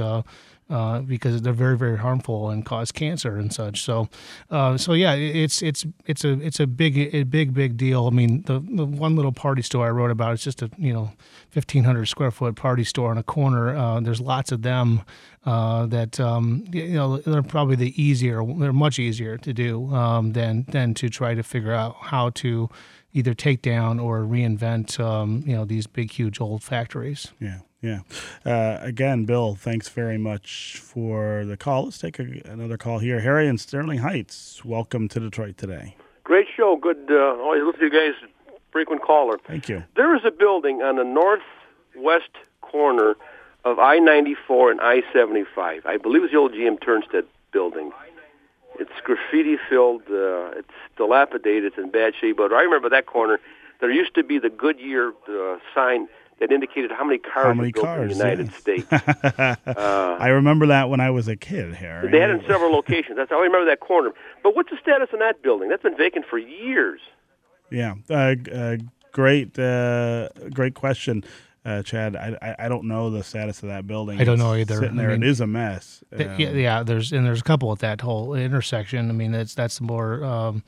Uh, 0.72 1.02
because 1.02 1.42
they're 1.42 1.52
very 1.52 1.78
very 1.78 1.98
harmful 1.98 2.50
and 2.50 2.66
cause 2.66 2.94
cancer 2.94 3.36
and 3.36 3.52
such. 3.52 3.84
So, 3.84 4.08
uh, 4.50 4.78
so 4.78 4.94
yeah, 4.94 5.14
it's 5.14 5.62
it's 5.62 5.86
it's 6.06 6.24
a 6.24 6.40
it's 6.40 6.62
a 6.62 6.66
big 6.66 6.98
a 7.14 7.24
big 7.24 7.54
big 7.54 7.76
deal. 7.76 8.08
I 8.08 8.12
mean, 8.12 8.44
the, 8.44 8.60
the 8.60 8.86
one 8.86 9.18
little 9.18 9.34
party 9.34 9.64
store 9.64 9.86
I 9.86 9.90
wrote 9.90 10.12
about 10.12 10.34
is 10.34 10.44
just 10.44 10.62
a 10.62 10.70
you 10.78 10.94
know 10.94 11.12
fifteen 11.50 11.84
hundred 11.84 12.06
square 12.06 12.32
foot 12.32 12.56
party 12.56 12.86
store 12.86 13.12
on 13.12 13.18
a 13.18 13.24
corner. 13.24 13.76
Uh, 13.76 14.00
there's 14.00 14.22
lots 14.22 14.54
of 14.54 14.62
them 14.62 15.02
uh, 15.46 15.88
that 15.88 16.20
um, 16.20 16.66
you 16.72 16.94
know 16.94 17.18
they're 17.18 17.44
probably 17.44 17.76
the 17.76 18.02
easier. 18.02 18.42
They're 18.46 18.72
much 18.72 19.00
easier 19.00 19.38
to 19.38 19.54
do 19.54 19.94
um, 19.94 20.34
than 20.34 20.66
than 20.70 20.94
to 20.96 21.10
try 21.10 21.36
to 21.36 21.44
figure 21.44 21.74
out 21.74 21.96
how 22.00 22.30
to 22.30 22.70
either 23.14 23.34
take 23.34 23.62
down 23.62 24.00
or 24.00 24.20
reinvent 24.20 25.00
um, 25.00 25.44
you 25.46 25.56
know 25.56 25.66
these 25.66 25.88
big 25.88 26.12
huge 26.12 26.40
old 26.40 26.64
factories. 26.64 27.32
Yeah, 27.40 27.60
yeah. 27.82 28.02
Uh, 28.46 28.78
again, 28.82 29.26
Bill, 29.26 29.56
thanks 29.56 29.90
very 29.90 30.18
much 30.18 30.80
for 30.82 31.46
the 31.46 31.58
call. 31.58 31.86
Let's 31.86 31.98
take 31.98 32.20
a, 32.20 32.42
another 32.46 32.78
call 32.78 33.00
here. 33.00 33.20
Harry 33.22 33.48
in 33.48 33.58
Sterling 33.58 34.00
Heights, 34.00 34.64
welcome 34.64 35.08
to 35.10 35.20
Detroit 35.20 35.58
today. 35.58 35.96
Great 36.24 36.48
show. 36.56 36.78
Good. 36.82 37.10
Uh, 37.10 37.42
always 37.42 37.64
listen 37.64 37.80
to 37.80 37.86
you 37.86 37.92
guys. 37.92 38.30
Frequent 38.72 39.02
caller. 39.02 39.38
Thank 39.46 39.68
you. 39.68 39.84
There 39.96 40.16
is 40.16 40.22
a 40.26 40.32
building 40.32 40.82
on 40.82 40.96
the 40.96 41.04
northwest 41.04 42.30
corner 42.62 43.16
of 43.66 43.80
I-94 43.80 44.72
and 44.72 44.82
I-75. 44.82 45.86
I 45.86 45.98
believe 45.98 46.24
it's 46.24 46.32
the 46.32 46.40
old 46.40 46.54
GM 46.54 46.80
Turnstead 46.80 47.26
building. 47.52 47.92
It's 48.80 48.92
graffiti 49.04 49.58
filled. 49.70 50.04
Uh, 50.04 50.58
it's 50.58 50.72
dilapidated. 50.96 51.66
It's 51.66 51.78
in 51.78 51.92
bad 51.92 52.14
shape. 52.20 52.38
But 52.38 52.54
I 52.54 52.62
remember 52.62 52.90
that 52.90 53.06
corner. 53.08 53.40
There 53.82 53.92
used 53.92 54.16
to 54.16 54.24
be 54.24 54.40
the 54.40 54.50
Goodyear 54.50 55.12
uh, 55.28 55.58
sign 55.76 56.08
that 56.42 56.52
indicated 56.52 56.92
how 56.92 57.06
many 57.06 57.20
cars 57.20 57.46
How 57.46 57.54
many 57.54 57.68
were 57.70 57.72
built 57.72 57.86
cars, 57.86 58.12
in 58.12 58.18
the 58.18 58.24
United 58.24 58.48
yes. 58.48 58.60
States. 58.60 58.88
Uh, 59.82 60.18
I 60.20 60.28
remember 60.30 60.66
that 60.68 60.90
when 60.90 61.00
I 61.00 61.10
was 61.12 61.28
a 61.28 61.36
kid, 61.36 61.74
Harry. 61.76 62.12
They 62.12 62.20
had 62.20 62.30
it 62.32 62.42
in 62.42 62.48
several 62.48 62.72
locations. 62.72 63.16
That's 63.16 63.30
how 63.30 63.40
I 63.40 63.44
remember 63.44 63.66
that 63.70 63.80
corner. 63.80 64.12
But 64.44 64.56
what's 64.56 64.70
the 64.70 64.78
status 64.82 65.10
on 65.14 65.20
that 65.20 65.42
building? 65.42 65.70
That's 65.70 65.84
been 65.84 65.96
vacant 65.96 66.26
for 66.30 66.38
years. 66.38 67.00
Yeah, 67.70 67.94
uh, 68.10 68.36
uh, 68.54 68.78
great, 69.14 69.58
uh, 69.58 70.30
great 70.52 70.74
question, 70.74 71.24
uh, 71.64 71.84
Chad. 71.84 72.16
I, 72.18 72.38
I 72.42 72.66
I 72.66 72.70
don't 72.70 72.86
know 72.86 73.10
the 73.10 73.24
status 73.24 73.64
of 73.64 73.70
that 73.70 73.88
building. 73.88 74.20
I 74.20 74.24
don't 74.26 74.40
know 74.40 74.54
either. 74.56 74.76
Sitting 74.76 75.00
I 75.00 75.02
there, 75.04 75.12
mean, 75.12 75.24
it 75.24 75.30
is 75.30 75.40
a 75.40 75.48
mess. 75.48 76.04
Th- 76.16 76.28
Um, 76.30 76.40
yeah, 76.40 76.50
yeah, 76.52 76.84
there's 76.84 77.14
and 77.14 77.26
there's 77.26 77.40
a 77.40 77.44
couple 77.44 77.72
at 77.72 77.80
that 77.80 78.02
whole 78.02 78.34
intersection. 78.34 79.10
I 79.10 79.14
mean, 79.14 79.32
that's 79.32 79.56
that's 79.56 79.80
more 79.80 80.24
um, 80.26 80.64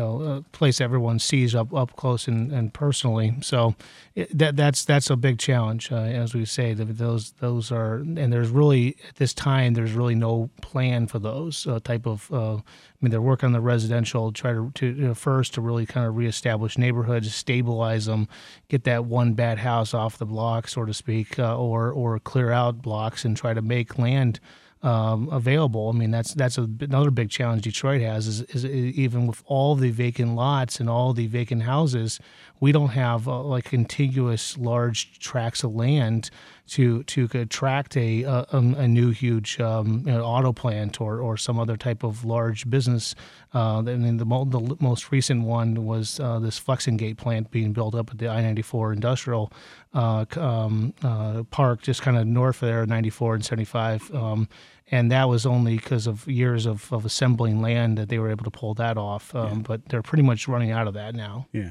you 0.00 0.06
know 0.06 0.22
a 0.22 0.42
place 0.52 0.80
everyone 0.80 1.18
sees 1.18 1.54
up 1.54 1.74
up 1.74 1.96
close 1.96 2.26
and, 2.26 2.50
and 2.52 2.72
personally. 2.72 3.34
So 3.42 3.74
it, 4.14 4.36
that 4.36 4.56
that's 4.56 4.84
that's 4.84 5.10
a 5.10 5.16
big 5.16 5.38
challenge, 5.38 5.92
uh, 5.92 5.96
as 5.96 6.34
we 6.34 6.44
say. 6.44 6.74
Those 6.74 7.32
those 7.32 7.70
are 7.70 7.96
and 7.96 8.32
there's 8.32 8.48
really 8.48 8.96
at 9.08 9.16
this 9.16 9.34
time 9.34 9.74
there's 9.74 9.92
really 9.92 10.14
no 10.14 10.50
plan 10.62 11.06
for 11.06 11.18
those 11.18 11.66
uh, 11.66 11.80
type 11.80 12.06
of. 12.06 12.30
Uh, 12.32 12.56
I 12.56 12.62
mean, 13.00 13.12
they're 13.12 13.22
working 13.22 13.46
on 13.46 13.52
the 13.52 13.62
residential, 13.62 14.30
try 14.30 14.52
to, 14.52 14.70
to 14.74 14.86
you 14.86 15.08
know, 15.08 15.14
first 15.14 15.54
to 15.54 15.62
really 15.62 15.86
kind 15.86 16.06
of 16.06 16.16
reestablish 16.16 16.76
neighborhoods, 16.76 17.34
stabilize 17.34 18.04
them, 18.04 18.28
get 18.68 18.84
that 18.84 19.06
one 19.06 19.32
bad 19.32 19.56
house 19.56 19.94
off 19.94 20.18
the 20.18 20.26
block, 20.26 20.68
so 20.68 20.84
to 20.84 20.92
speak, 20.92 21.38
uh, 21.38 21.56
or 21.56 21.90
or 21.90 22.18
clear 22.18 22.50
out 22.50 22.82
blocks 22.82 23.24
and 23.24 23.36
try 23.36 23.54
to 23.54 23.62
make 23.62 23.98
land 23.98 24.38
um, 24.82 25.28
available. 25.30 25.90
I 25.90 25.92
mean, 25.92 26.10
that's 26.10 26.34
that's 26.34 26.56
a, 26.58 26.68
another 26.80 27.10
big 27.10 27.30
challenge 27.30 27.62
Detroit 27.62 28.00
has 28.00 28.26
is, 28.26 28.42
is 28.42 28.64
even 28.64 29.26
with 29.26 29.42
all 29.46 29.74
the 29.74 29.90
vacant 29.90 30.34
lots 30.34 30.80
and 30.80 30.88
all 30.88 31.12
the 31.12 31.26
vacant 31.26 31.62
houses, 31.62 32.18
we 32.60 32.72
don't 32.72 32.90
have 32.90 33.28
uh, 33.28 33.42
like 33.42 33.64
contiguous 33.64 34.56
large 34.56 35.18
tracts 35.18 35.62
of 35.64 35.74
land 35.74 36.30
to 36.68 37.02
to 37.04 37.28
attract 37.34 37.96
a 37.96 38.22
a, 38.22 38.46
a 38.52 38.88
new 38.88 39.10
huge 39.10 39.60
um, 39.60 40.02
you 40.06 40.12
know, 40.12 40.22
auto 40.22 40.52
plant 40.52 41.00
or, 41.00 41.20
or 41.20 41.36
some 41.36 41.58
other 41.58 41.76
type 41.76 42.02
of 42.02 42.24
large 42.24 42.68
business. 42.70 43.14
Uh, 43.52 43.78
I 43.78 43.82
mean, 43.82 44.16
the, 44.16 44.24
mo- 44.24 44.44
the 44.44 44.76
most 44.78 45.10
recent 45.10 45.44
one 45.44 45.84
was 45.84 46.20
uh, 46.20 46.38
this 46.38 46.58
Flex-N-Gate 46.58 47.16
plant 47.16 47.50
being 47.50 47.72
built 47.72 47.94
up 47.96 48.10
at 48.10 48.18
the 48.18 48.28
I-94 48.28 48.92
industrial 48.94 49.52
uh, 49.92 50.24
um, 50.36 50.94
uh, 51.02 51.42
park, 51.50 51.82
just 51.82 52.02
kind 52.02 52.16
of 52.16 52.26
north 52.26 52.62
of 52.62 52.68
there, 52.68 52.86
94 52.86 53.34
and 53.34 53.44
75. 53.44 54.14
Um, 54.14 54.48
and 54.90 55.10
that 55.10 55.28
was 55.28 55.46
only 55.46 55.76
because 55.76 56.06
of 56.06 56.26
years 56.28 56.66
of, 56.66 56.92
of 56.92 57.04
assembling 57.04 57.60
land 57.62 57.98
that 57.98 58.08
they 58.08 58.18
were 58.18 58.30
able 58.30 58.44
to 58.44 58.50
pull 58.50 58.74
that 58.74 58.96
off. 58.96 59.34
Um, 59.34 59.62
But 59.62 59.88
they're 59.88 60.02
pretty 60.02 60.22
much 60.22 60.48
running 60.48 60.70
out 60.70 60.86
of 60.86 60.94
that 60.94 61.14
now. 61.14 61.46
Yeah. 61.52 61.70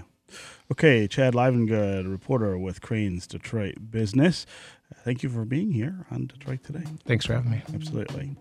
Okay, 0.72 1.08
Chad 1.08 1.34
Livengood, 1.34 2.10
reporter 2.10 2.58
with 2.58 2.82
Crain's 2.82 3.26
Detroit 3.26 3.76
Business. 3.90 4.46
Thank 5.04 5.22
you 5.24 5.30
for 5.30 5.44
being 5.46 5.72
here 5.72 6.06
on 6.12 6.28
Detroit 6.28 6.64
Today. 6.64 6.84
Thanks 7.06 7.26
for 7.26 7.34
having 7.34 7.52
me. 7.52 7.62
Absolutely. 7.74 8.36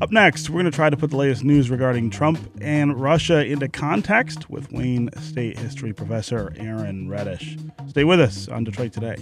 Up 0.00 0.10
next, 0.10 0.48
we're 0.50 0.60
going 0.60 0.70
to 0.70 0.76
try 0.76 0.90
to 0.90 0.96
put 0.96 1.10
the 1.10 1.16
latest 1.16 1.44
news 1.44 1.70
regarding 1.70 2.10
Trump 2.10 2.38
and 2.60 2.98
Russia 3.00 3.44
into 3.44 3.68
context 3.68 4.48
with 4.50 4.70
Wayne 4.72 5.10
State 5.20 5.58
history 5.58 5.92
professor 5.92 6.52
Aaron 6.56 7.08
Retish. 7.08 7.58
Stay 7.90 8.04
with 8.04 8.20
us 8.20 8.48
on 8.48 8.64
Detroit 8.64 8.92
Today. 8.92 9.16